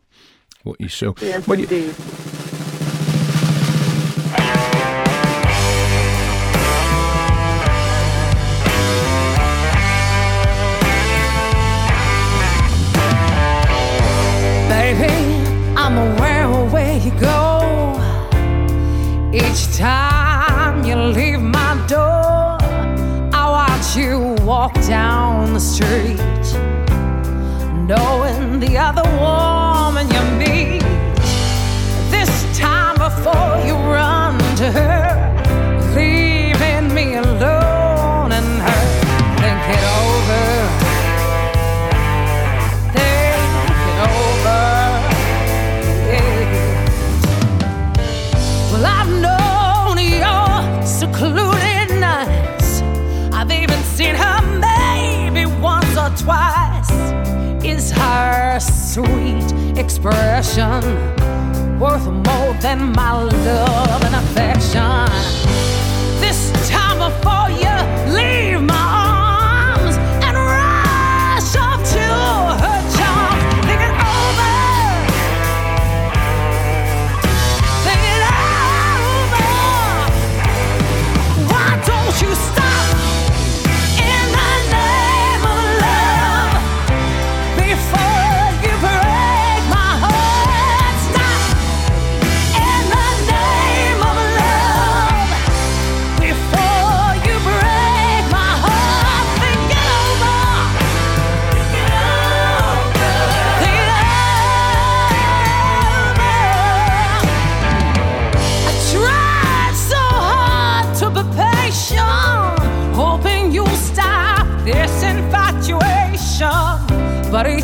What 0.63 0.81
you 0.81 0.89
sow. 0.89 1.15
yes 1.21 1.47
What 1.49 1.57
do 1.57 1.63
you- 1.63 1.69
indeed 1.69 3.01
Baby, 14.69 15.13
I'm 15.77 15.97
aware 15.99 16.47
of 16.47 16.73
where 16.73 16.97
you 16.99 17.11
go. 17.21 17.39
Each 19.33 19.63
time 19.77 20.85
you 20.85 20.95
leave 20.97 21.41
my 21.41 21.73
door, 21.89 22.59
I 23.41 23.43
watch 23.57 23.97
you 23.97 24.19
walk 24.19 24.30
down 24.91 25.53
the 25.53 25.61
street, 25.61 26.19
knowing 27.87 28.59
the 28.59 28.77
other 28.77 29.07
woman 29.21 30.11
you 30.11 30.23
meet. 30.37 30.83
This 32.11 32.59
time 32.59 32.97
before 32.99 33.55
you 33.65 33.80
expression 60.01 60.81
worth 61.79 62.07
more 62.07 62.55
than 62.63 62.91
my 62.93 63.23
love 63.23 64.03
and 64.05 64.15
affection. 64.15 65.05
This 66.21 66.51
time 66.71 66.99
before 66.99 67.51
you 67.51 67.70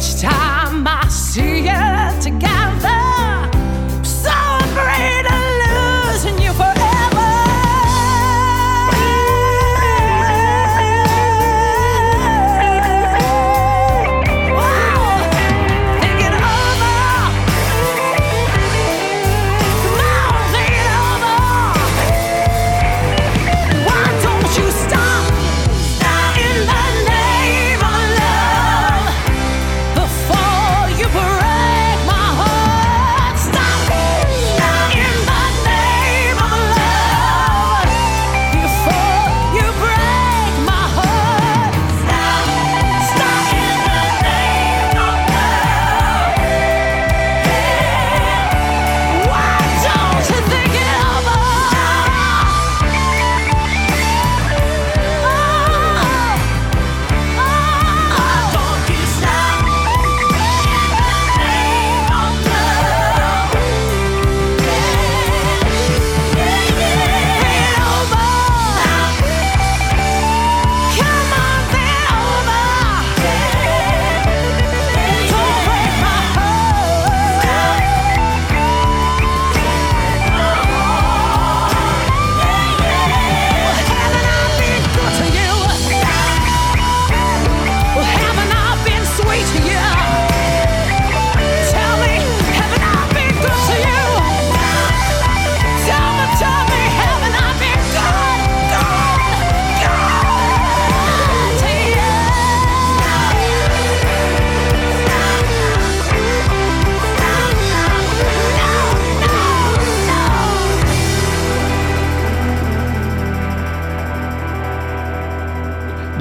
But 0.06 0.14
each 0.14 0.20
time 0.22 0.35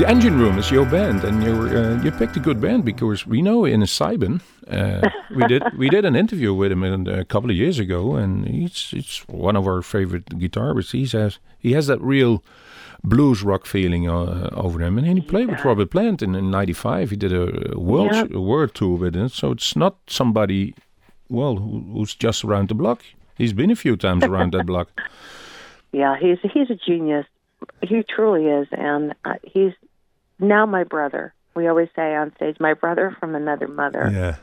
The 0.06 0.12
Engine 0.12 0.38
Room 0.38 0.60
is 0.60 0.70
your 0.70 0.86
band, 0.86 1.24
and 1.24 1.41
you 1.43 1.51
uh, 1.51 1.99
you 2.03 2.12
picked 2.12 2.38
a 2.38 2.39
good 2.39 2.62
band 2.62 2.86
because 2.86 3.26
we 3.26 3.41
know 3.41 3.66
Innes 3.66 3.89
Sibun, 3.89 4.39
uh, 4.70 5.10
we 5.36 5.47
did 5.47 5.64
we 5.80 5.89
did 5.89 6.06
an 6.06 6.16
interview 6.16 6.53
with 6.53 6.72
him 6.72 6.84
in, 6.84 7.08
a 7.08 7.26
couple 7.26 7.49
of 7.49 7.56
years 7.56 7.80
ago, 7.80 8.14
and 8.14 8.47
he's 8.47 8.93
it's 8.95 9.28
one 9.28 9.56
of 9.56 9.66
our 9.66 9.82
favorite 9.82 10.26
guitarists. 10.38 10.91
He 10.91 11.08
has 11.18 11.39
he 11.58 11.74
has 11.74 11.88
that 11.88 11.99
real 12.01 12.43
blues 13.03 13.41
rock 13.41 13.66
feeling 13.66 14.08
uh, 14.08 14.51
over 14.53 14.80
him, 14.80 14.99
and 14.99 15.08
he 15.08 15.22
played 15.22 15.49
with 15.49 15.66
Robert 15.66 15.89
Plant 15.89 16.22
in, 16.22 16.36
in 16.36 16.51
'95. 16.51 17.10
He 17.10 17.16
did 17.16 17.34
a 17.34 17.76
world 17.76 18.14
Yep. 18.14 18.32
a 18.36 18.39
world 18.39 18.76
tour 18.76 18.99
with 18.99 19.16
him, 19.16 19.30
so 19.30 19.53
it's 19.53 19.76
not 19.76 19.95
somebody 20.06 20.76
well 21.30 21.56
who, 21.56 21.84
who's 21.93 22.14
just 22.14 22.43
around 22.43 22.70
the 22.70 22.76
block. 22.76 23.01
He's 23.39 23.53
been 23.53 23.72
a 23.72 23.76
few 23.76 23.97
times 23.97 24.24
around 24.24 24.53
that 24.53 24.68
block. 24.68 25.01
Yeah, 25.91 26.16
he's 26.20 26.38
he's 26.53 26.70
a 26.70 26.76
genius. 26.76 27.26
He 27.82 28.03
truly 28.03 28.45
is, 28.47 28.68
and 28.72 29.16
uh, 29.24 29.36
he's 29.43 29.72
now 30.39 30.65
my 30.65 30.83
brother. 30.83 31.33
We 31.55 31.67
always 31.67 31.89
say 31.95 32.15
on 32.15 32.36
stage, 32.36 32.57
"My 32.59 32.73
brother 32.73 33.15
from 33.19 33.36
another 33.36 33.67
mother." 33.67 34.09
Yeah. 34.11 34.36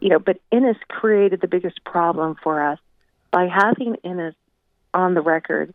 You 0.00 0.10
know, 0.10 0.18
but 0.18 0.40
Innes 0.50 0.76
created 0.88 1.40
the 1.40 1.48
biggest 1.48 1.84
problem 1.84 2.36
for 2.42 2.62
us 2.62 2.78
by 3.30 3.46
having 3.46 3.96
Innes 4.02 4.34
on 4.92 5.14
the 5.14 5.20
record. 5.20 5.74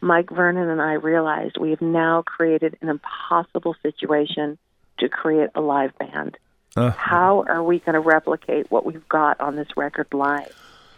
Mike 0.00 0.30
Vernon 0.30 0.68
and 0.68 0.82
I 0.82 0.94
realized 0.94 1.56
we 1.58 1.70
have 1.70 1.80
now 1.80 2.22
created 2.22 2.76
an 2.82 2.88
impossible 2.88 3.76
situation 3.82 4.58
to 4.98 5.08
create 5.08 5.50
a 5.54 5.60
live 5.60 5.96
band. 5.98 6.36
Uh, 6.76 6.90
How 6.90 7.44
are 7.48 7.62
we 7.62 7.78
going 7.78 7.94
to 7.94 8.00
replicate 8.00 8.70
what 8.70 8.84
we've 8.84 9.08
got 9.08 9.40
on 9.40 9.56
this 9.56 9.68
record 9.76 10.08
live? 10.12 10.52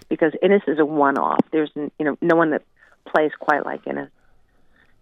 Because 0.09 0.33
Innes 0.43 0.63
is 0.67 0.79
a 0.79 0.85
one-off. 0.85 1.41
There's 1.51 1.71
you 1.75 1.91
know 2.01 2.17
no 2.21 2.37
one 2.37 2.51
that 2.51 2.63
plays 3.07 3.33
quite 3.39 3.67
like 3.67 3.87
Innes. 3.87 4.11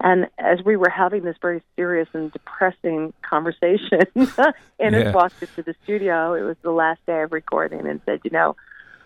And 0.04 0.26
as 0.38 0.58
we 0.64 0.76
were 0.76 0.88
having 0.90 1.22
this 1.22 1.36
very 1.40 1.62
serious 1.76 2.08
and 2.12 2.32
depressing 2.32 3.12
conversation, 3.22 4.00
Innes 4.16 5.04
Yeah. 5.04 5.12
walked 5.12 5.40
into 5.40 5.62
the 5.62 5.74
studio. 5.84 6.34
It 6.34 6.42
was 6.42 6.56
the 6.62 6.72
last 6.72 7.04
day 7.06 7.22
of 7.22 7.32
recording, 7.32 7.86
and 7.86 8.00
said, 8.04 8.20
"You 8.24 8.30
know, 8.30 8.56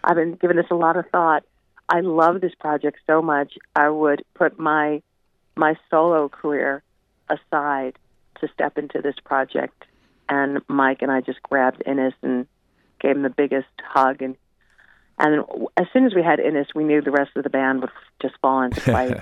I've 0.03 0.17
been 0.17 0.35
giving 0.37 0.57
this 0.57 0.71
a 0.71 0.75
lot 0.75 0.97
of 0.97 1.05
thought. 1.11 1.45
I 1.89 2.01
love 2.01 2.41
this 2.41 2.55
project 2.55 2.99
so 3.07 3.21
much. 3.21 3.59
I 3.77 3.91
would 3.91 4.25
put 4.35 4.59
my 4.59 5.03
my 5.55 5.77
solo 5.91 6.29
career 6.29 6.83
aside 7.29 7.95
to 8.41 8.49
step 8.55 8.79
into 8.79 9.03
this 9.03 9.17
project." 9.23 9.85
And 10.29 10.61
Mike 10.67 11.03
and 11.03 11.13
I 11.13 11.21
just 11.21 11.43
grabbed 11.43 11.83
Innes 11.87 12.15
and 12.23 12.47
gave 13.01 13.17
him 13.17 13.23
the 13.23 13.29
biggest 13.31 13.69
hug. 13.85 14.23
And 14.23 14.35
and 15.19 15.45
as 15.77 15.87
soon 15.93 16.07
as 16.07 16.15
we 16.15 16.23
had 16.23 16.41
Innes, 16.41 16.69
we 16.75 16.85
knew 16.85 17.03
the 17.03 17.11
rest 17.11 17.33
of 17.37 17.45
the 17.45 17.51
band 17.51 17.83
would 17.83 17.91
just 18.23 18.35
fall 18.41 18.63
into 18.63 18.81
place. 18.95 19.21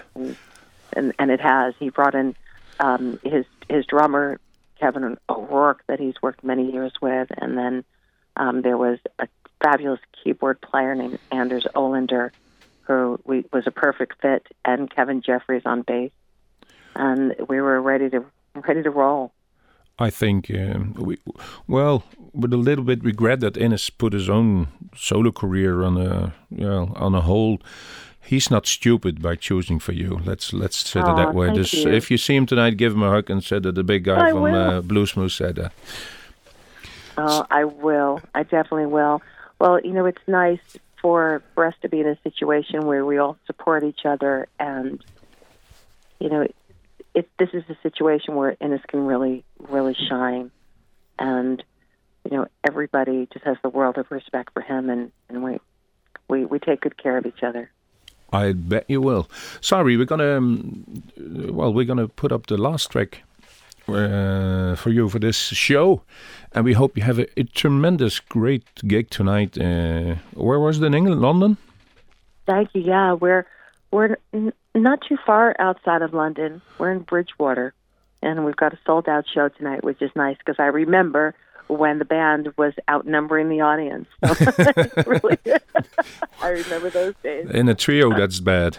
And, 0.97 1.13
and 1.19 1.31
it 1.31 1.41
has. 1.41 1.75
He 1.79 1.91
brought 1.91 2.15
in 2.15 2.35
um, 2.81 3.19
his 3.23 3.45
his 3.69 3.87
drummer 3.87 4.39
Kevin 4.79 5.17
O'Rourke 5.29 5.83
that 5.87 6.01
he's 6.01 6.15
worked 6.23 6.45
many 6.45 6.71
years 6.71 6.93
with, 7.01 7.29
and 7.39 7.57
then 7.57 7.85
um, 8.37 8.63
there 8.63 8.77
was 8.77 8.99
a 9.19 9.29
fabulous 9.63 10.01
keyboard 10.23 10.61
player 10.61 10.95
named 10.95 11.19
Anders 11.31 11.67
Olinder, 11.75 12.31
who 12.83 13.19
we, 13.25 13.45
was 13.53 13.67
a 13.67 13.71
perfect 13.71 14.21
fit, 14.21 14.47
and 14.65 14.91
Kevin 14.95 15.23
Jeffries 15.23 15.63
on 15.65 15.83
bass, 15.83 16.11
and 16.95 17.35
we 17.49 17.61
were 17.61 17.81
ready 17.81 18.11
to 18.11 18.25
ready 18.55 18.83
to 18.83 18.91
roll. 18.91 19.33
I 19.99 20.11
think 20.11 20.51
um, 20.51 20.95
we, 20.95 21.19
well, 21.69 22.03
with 22.33 22.53
a 22.53 22.57
little 22.57 22.85
bit 22.85 23.05
regret 23.05 23.41
that 23.41 23.57
Innes 23.57 23.91
put 23.91 24.13
his 24.13 24.29
own 24.29 24.69
solo 24.97 25.31
career 25.31 25.85
on 25.85 25.97
a, 25.97 26.35
well, 26.51 26.93
on 26.97 27.15
a 27.15 27.21
hold. 27.21 27.63
He's 28.25 28.51
not 28.51 28.67
stupid 28.67 29.21
by 29.21 29.37
choosing 29.37 29.79
for 29.79 29.93
you. 29.93 30.21
Let's 30.25 30.53
let's 30.53 30.79
say 30.79 31.01
it 31.01 31.05
that 31.05 31.35
way. 31.35 31.49
thank 31.49 31.59
Just, 31.59 31.75
you. 31.75 31.91
if 31.91 32.11
you 32.11 32.17
see 32.17 32.35
him 32.35 32.47
tonight, 32.47 32.79
give 32.79 32.95
him 32.95 33.03
a 33.03 33.11
hug 33.11 33.29
and 33.29 33.45
say 33.45 33.59
that 33.59 33.75
the 33.75 33.85
big 33.85 34.05
guy 34.05 34.29
I 34.29 34.31
from 34.31 34.45
uh, 34.45 34.81
Bluesmoose 34.81 35.37
said 35.37 35.57
that. 35.57 35.73
Oh, 37.19 37.47
I 37.51 37.65
will. 37.65 38.21
I 38.35 38.43
definitely 38.43 38.87
will. 38.87 39.23
Well, 39.59 39.79
you 39.81 39.93
know, 39.93 40.07
it's 40.07 40.27
nice 40.27 40.59
for 41.01 41.43
for 41.55 41.67
us 41.67 41.75
to 41.83 41.89
be 41.89 42.01
in 42.01 42.09
a 42.09 42.19
situation 42.23 42.87
where 42.87 43.05
we 43.05 43.19
all 43.19 43.37
support 43.47 43.85
each 43.85 44.07
other, 44.07 44.49
and 44.59 45.05
you 46.19 46.31
know, 46.31 46.41
it, 46.41 46.57
it 47.15 47.31
this 47.39 47.51
is 47.53 47.63
a 47.69 47.77
situation 47.83 48.37
where 48.37 48.57
Innes 48.59 48.81
can 48.89 49.01
really, 49.05 49.45
really 49.59 49.95
shine, 50.09 50.51
and 51.19 51.63
you 52.25 52.37
know, 52.37 52.47
everybody 52.67 53.29
just 53.33 53.45
has 53.45 53.59
the 53.63 53.69
world 53.69 53.99
of 53.99 54.11
respect 54.11 54.55
for 54.55 54.63
him, 54.63 54.89
and 54.89 55.13
and 55.29 55.43
we 55.43 55.59
we 56.29 56.47
we 56.47 56.59
take 56.59 56.81
good 56.81 56.97
care 56.97 57.19
of 57.19 57.27
each 57.27 57.43
other. 57.43 57.71
I 58.35 58.53
bet 58.53 58.85
you 58.89 59.01
will. 59.01 59.29
Sorry, 59.61 59.97
we're 59.97 60.07
gonna 60.07 60.37
um, 60.37 61.03
well, 61.17 61.73
we're 61.73 61.85
gonna 61.85 62.09
put 62.09 62.33
up 62.33 62.47
the 62.47 62.57
last 62.57 62.91
track 62.91 63.23
uh, 63.89 64.75
for 64.75 64.91
you 64.91 65.09
for 65.09 65.21
this 65.21 65.37
show, 65.37 66.03
and 66.53 66.65
we 66.65 66.73
hope 66.73 66.97
you 66.97 67.05
have 67.05 67.21
a, 67.21 67.27
a 67.39 67.45
tremendous, 67.45 68.19
great 68.19 68.65
gig 68.87 69.11
tonight. 69.11 69.57
Uh, 69.57 70.17
where 70.35 70.59
was 70.59 70.79
it 70.79 70.85
in 70.85 70.95
England? 70.95 71.21
London. 71.21 71.57
Thank 72.47 72.71
you. 72.75 72.83
Yeah, 72.83 73.13
we're 73.13 73.47
we're 73.93 74.17
not 74.75 75.01
too 75.09 75.19
far 75.25 75.55
outside 75.61 76.03
of 76.03 76.13
London. 76.13 76.61
We're 76.79 76.91
in 76.93 77.01
Bridgewater, 77.01 77.73
and 78.21 78.45
we've 78.45 78.57
got 78.57 78.73
a 78.73 78.79
sold 78.85 79.09
out 79.09 79.27
show 79.33 79.49
tonight, 79.49 79.85
which 79.85 80.03
is 80.03 80.11
nice 80.17 80.37
because 80.39 80.57
I 80.59 80.67
remember 80.67 81.35
when 81.69 81.99
the 81.99 82.05
band 82.05 82.53
was 82.57 82.73
outnumbering 82.89 83.49
the 83.49 83.61
audience. 83.61 84.09
really, 85.07 85.39
I 86.43 86.49
remember 86.49 86.91
those 86.91 87.15
days. 87.23 87.51
In 87.51 87.69
a 87.69 87.75
trio, 87.75 88.11
that's 88.11 88.41
bad. 88.41 88.79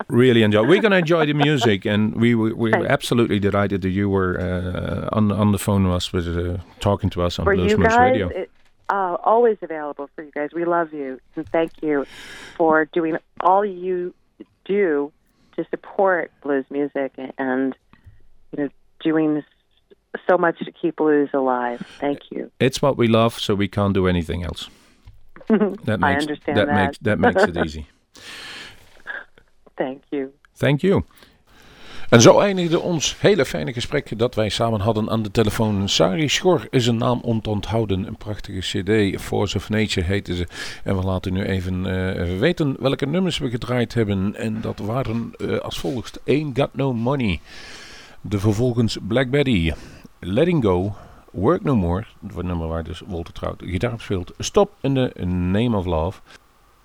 really 0.09 0.43
enjoy. 0.43 0.67
We're 0.67 0.83
gonna 0.83 0.97
enjoy 0.97 1.27
the 1.27 1.35
music, 1.35 1.85
and 1.85 2.15
we 2.15 2.35
we 2.35 2.53
we're 2.53 2.87
absolutely 2.87 3.39
delighted 3.39 3.83
that 3.83 3.91
you 3.91 4.09
were 4.09 4.41
uh, 4.41 5.09
on 5.13 5.33
on 5.33 5.53
the 5.53 5.59
phone 5.59 5.85
with 5.85 5.95
us, 5.95 6.13
with 6.13 6.29
uh, 6.29 6.59
talking 6.81 7.11
to 7.11 7.23
us 7.23 7.39
on 7.39 7.45
for 7.45 7.57
Bluesmoose 7.57 7.99
Radio. 7.99 8.29
it, 8.29 8.51
uh, 8.89 9.17
always 9.25 9.59
available 9.63 10.09
for 10.15 10.23
you 10.23 10.31
guys. 10.31 10.51
We 10.55 10.65
love 10.65 10.93
you 10.93 11.21
and 11.35 11.49
thank 11.49 11.83
you 11.83 12.07
for 12.57 12.85
doing 12.87 13.19
all 13.41 13.65
you 13.65 14.15
do 14.65 15.13
to 15.57 15.65
support 15.71 16.31
blues 16.43 16.65
music 16.71 17.13
and 17.39 17.75
you 18.53 18.65
know 18.65 18.69
doing 19.01 19.43
so 20.29 20.39
much 20.39 20.59
to 20.61 20.73
keep 20.73 20.97
blues 20.97 21.29
alive. 21.35 21.81
Thank 22.01 22.31
you. 22.31 22.51
It's 22.61 22.81
what 22.81 22.97
we 22.97 23.09
love, 23.09 23.39
so 23.39 23.55
we 23.55 23.69
can't 23.69 23.95
do 23.95 24.07
anything 24.07 24.45
else. 24.45 24.69
That 25.85 26.03
I 26.03 26.13
makes, 26.15 26.23
understand 26.23 26.59
that 26.59 26.67
that. 26.67 26.75
makes 26.75 26.99
that 26.99 27.19
makes 27.21 27.43
it 27.45 27.57
easy. 27.65 27.87
Thank 29.79 30.03
you. 30.11 30.33
Thank 30.57 30.83
you. 30.83 31.05
En 32.09 32.21
zo 32.21 32.39
eindigde 32.39 32.81
ons 32.81 33.17
hele 33.19 33.45
fijne 33.45 33.73
gesprek 33.73 34.19
dat 34.19 34.35
wij 34.35 34.49
samen 34.49 34.81
hadden 34.81 35.11
aan 35.11 35.23
de 35.23 35.31
telefoon. 35.31 35.89
Sari 35.89 36.29
Schor 36.29 36.67
is 36.71 36.87
een 36.87 36.97
naam 36.97 37.21
om 37.23 37.41
te 37.41 37.51
onthouden. 37.51 38.07
Een 38.07 38.17
prachtige 38.17 38.59
cd, 38.59 39.21
Force 39.21 39.57
of 39.57 39.69
Nature 39.69 40.07
heette 40.07 40.37
ze. 40.37 40.47
En 40.85 40.97
we 40.97 41.05
laten 41.05 41.33
nu 41.33 41.45
even 41.45 41.87
eh, 41.87 42.39
weten 42.39 42.77
welke 42.79 43.07
nummers 43.07 43.39
we 43.39 43.51
gedraaid 43.51 43.95
hebben. 43.95 44.35
En 44.35 44.61
dat 44.61 44.79
waren 44.79 45.33
eh, 45.37 45.59
als 45.59 45.79
volgt. 45.79 46.21
Ain't 46.27 46.59
Got 46.59 46.75
No 46.75 46.95
Money. 46.95 47.41
De 48.21 48.39
vervolgens 48.39 48.99
Black 49.09 49.31
Betty. 49.31 49.73
Letting 50.21 50.65
Go. 50.65 50.95
Work 51.33 51.63
No 51.63 51.77
More. 51.77 52.05
Het 52.27 52.43
nummer 52.43 52.69
waar 52.69 52.85
dus 52.85 53.03
Walter 53.07 53.33
Trout 53.33 53.63
gitaar 53.65 54.01
speelt. 54.01 54.33
Stop 54.39 54.71
in 54.81 54.95
the 54.95 55.25
Name 55.25 55.77
of 55.77 55.87
Love. 55.87 56.21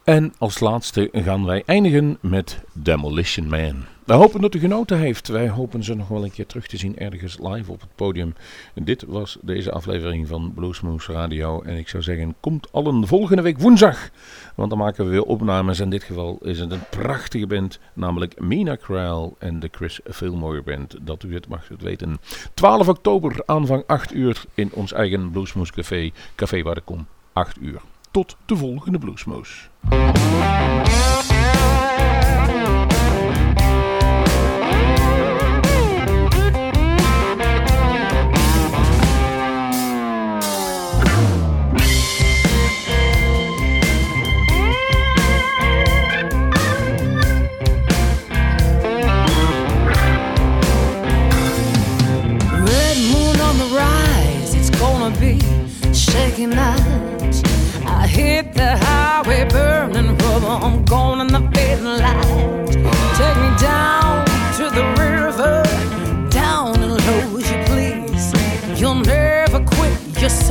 En 0.04 0.34
als 0.38 0.60
laatste 0.60 1.10
gaan 1.12 1.46
wij 1.46 1.64
eindigen 1.66 2.18
met 2.22 2.60
Demolition 2.74 3.48
Man. 3.48 3.86
We 4.12 4.18
hopen 4.18 4.42
dat 4.42 4.56
u 4.56 4.60
genoten 4.60 4.98
heeft. 4.98 5.28
Wij 5.28 5.50
hopen 5.50 5.84
ze 5.84 5.94
nog 5.94 6.08
wel 6.08 6.24
een 6.24 6.32
keer 6.32 6.46
terug 6.46 6.68
te 6.68 6.78
zien 6.78 6.98
ergens 6.98 7.38
live 7.40 7.72
op 7.72 7.82
het 7.82 7.96
podium. 7.96 8.34
Dit 8.74 9.04
was 9.08 9.38
deze 9.42 9.72
aflevering 9.72 10.28
van 10.28 10.54
Bluesmoose 10.54 11.12
Radio. 11.12 11.62
En 11.62 11.78
ik 11.78 11.88
zou 11.88 12.04
zeggen, 12.04 12.36
komt 12.40 12.72
allen 12.72 13.08
volgende 13.08 13.42
week 13.42 13.60
woensdag. 13.60 14.10
Want 14.56 14.70
dan 14.70 14.80
maken 14.80 15.06
we 15.06 15.12
weer 15.12 15.24
opnames. 15.24 15.80
In 15.80 15.90
dit 15.90 16.04
geval 16.04 16.38
is 16.42 16.60
het 16.60 16.72
een 16.72 16.84
prachtige 16.90 17.48
band. 17.48 17.80
Namelijk 17.94 18.40
Mina 18.40 18.78
Crowell 18.78 19.32
en 19.40 19.60
de 19.60 19.70
Chris 19.72 20.00
Fillmore 20.10 20.62
Band. 20.62 20.96
Dat 21.02 21.24
u 21.24 21.34
het 21.34 21.48
mag 21.48 21.68
weten. 21.80 22.18
12 22.54 22.88
oktober 22.88 23.44
aanvang 23.46 23.84
8 23.88 24.14
uur 24.14 24.44
in 24.54 24.70
ons 24.74 24.94
eigen 24.94 25.32
Bluesmoose 25.32 25.72
Café. 25.72 26.12
Café 26.36 26.62
waar 26.62 26.78
ik 26.78 26.86
kom. 26.86 27.08
8 27.34 27.58
uur. 27.62 27.82
Tot 28.12 28.38
de 28.46 28.56
volgende 28.56 28.98
Bluesmoose. 28.98 29.70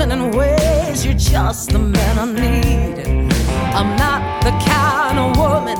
Your 0.09 0.33
ways, 0.33 1.05
you're 1.05 1.13
just 1.13 1.71
the 1.71 1.79
man 1.79 2.19
I 2.19 2.25
need. 2.25 2.99
I'm 3.75 3.97
not 3.97 4.43
the 4.43 4.51
kind 4.65 5.19
of 5.19 5.37
woman 5.37 5.77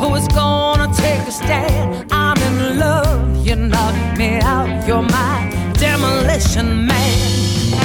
who 0.00 0.14
is 0.14 0.26
gonna 0.28 0.90
take 0.94 1.20
a 1.28 1.30
stand. 1.30 2.10
I'm 2.10 2.38
in 2.38 2.78
love, 2.78 3.46
you 3.46 3.56
knock 3.56 3.94
me 4.16 4.40
out, 4.40 4.86
you're 4.88 5.02
my 5.02 5.72
demolition 5.74 6.86
man. 6.86 7.76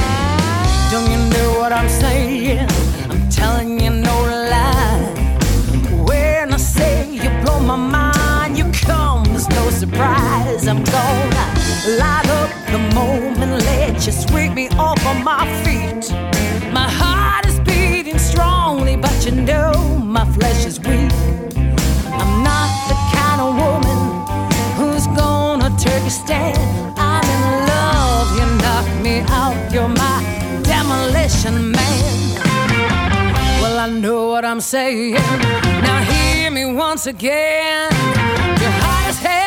Don't 0.91 1.11
you 1.11 1.17
know 1.33 1.59
what 1.59 1.73
I'm 1.73 1.89
saying? 1.89 2.69
I'm 3.09 3.29
telling 3.29 3.77
you 3.77 3.89
no 3.89 4.17
lie. 4.53 5.13
When 6.07 6.53
I 6.53 6.57
say 6.57 7.11
you 7.11 7.29
blow 7.43 7.59
my 7.59 7.75
mind, 7.75 8.57
you 8.57 8.71
come, 8.87 9.25
there's 9.25 9.49
no 9.49 9.69
surprise. 9.71 10.69
I'm 10.69 10.83
gonna 10.85 11.35
up 11.99 12.24
the 12.71 12.79
moment, 12.93 13.63
let 13.63 14.05
you 14.05 14.11
sweep 14.11 14.53
me 14.53 14.69
off 14.77 15.03
of 15.05 15.17
my 15.23 15.45
feet. 15.63 16.11
My 16.73 16.89
heart 16.89 17.45
is 17.45 17.59
beating 17.61 18.19
strongly, 18.19 18.95
but 18.95 19.25
you 19.25 19.31
know 19.31 19.73
my 20.03 20.25
flesh 20.33 20.65
is 20.65 20.79
weak. 20.79 21.11
I'm 22.21 22.43
not 22.43 22.69
the 22.91 22.97
kind 23.17 23.39
of 23.45 23.49
woman 23.63 23.99
who's 24.77 25.07
gonna 25.07 25.69
take 25.77 26.03
a 26.03 26.09
stand. 26.09 26.57
I'm 26.97 27.25
in 27.35 27.43
love, 27.73 28.27
you 28.37 28.45
knock 28.63 28.87
me 29.05 29.15
out, 29.29 29.57
you're 29.73 29.87
my 29.87 30.17
demolition 30.63 31.71
man. 31.71 32.15
Well, 33.61 33.79
I 33.79 33.89
know 33.89 34.27
what 34.29 34.43
I'm 34.45 34.61
saying. 34.61 35.13
Now 35.85 35.99
hear 36.11 36.51
me 36.51 36.65
once 36.65 37.07
again. 37.07 37.91
You're 38.61 38.77
hot 38.83 39.05
as 39.09 39.19
hell, 39.19 39.44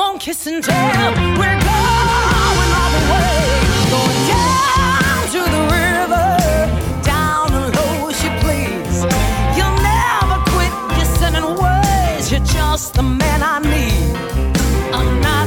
won't 0.00 0.18
kiss 0.18 0.46
and 0.46 0.64
tell. 0.64 1.12
We're 1.40 1.60
going 1.68 2.70
all 2.80 2.90
the 2.96 3.02
way, 3.12 3.36
going 3.94 4.20
down 4.34 5.20
to 5.34 5.40
the 5.56 5.62
river, 5.76 6.28
down 7.12 7.48
and 7.58 7.68
low 7.76 8.08
as 8.08 8.18
you 8.24 8.32
please. 8.44 8.98
You'll 9.56 9.80
never 9.92 10.36
quit 10.52 10.72
sinning 11.18 11.50
ways. 11.64 12.24
You're 12.32 12.48
just 12.60 12.94
the 12.94 13.02
man 13.02 13.40
I 13.42 13.58
need. 13.74 14.16
I'm 14.96 15.20
not 15.20 15.39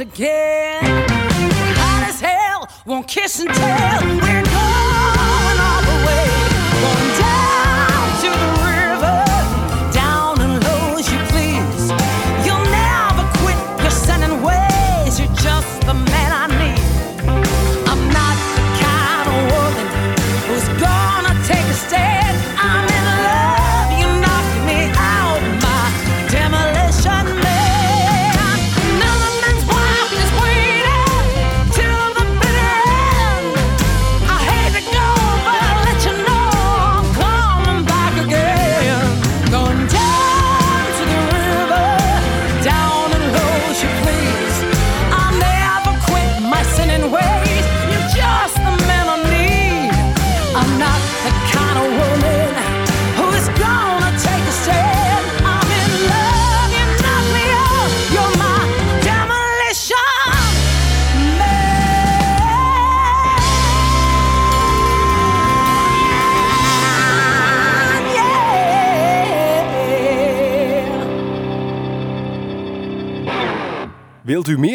again. 0.00 0.82
Hot 1.76 2.08
as 2.08 2.20
hell, 2.20 2.68
won't 2.86 3.06
kiss 3.06 3.40
and 3.40 3.50
tell. 3.50 4.09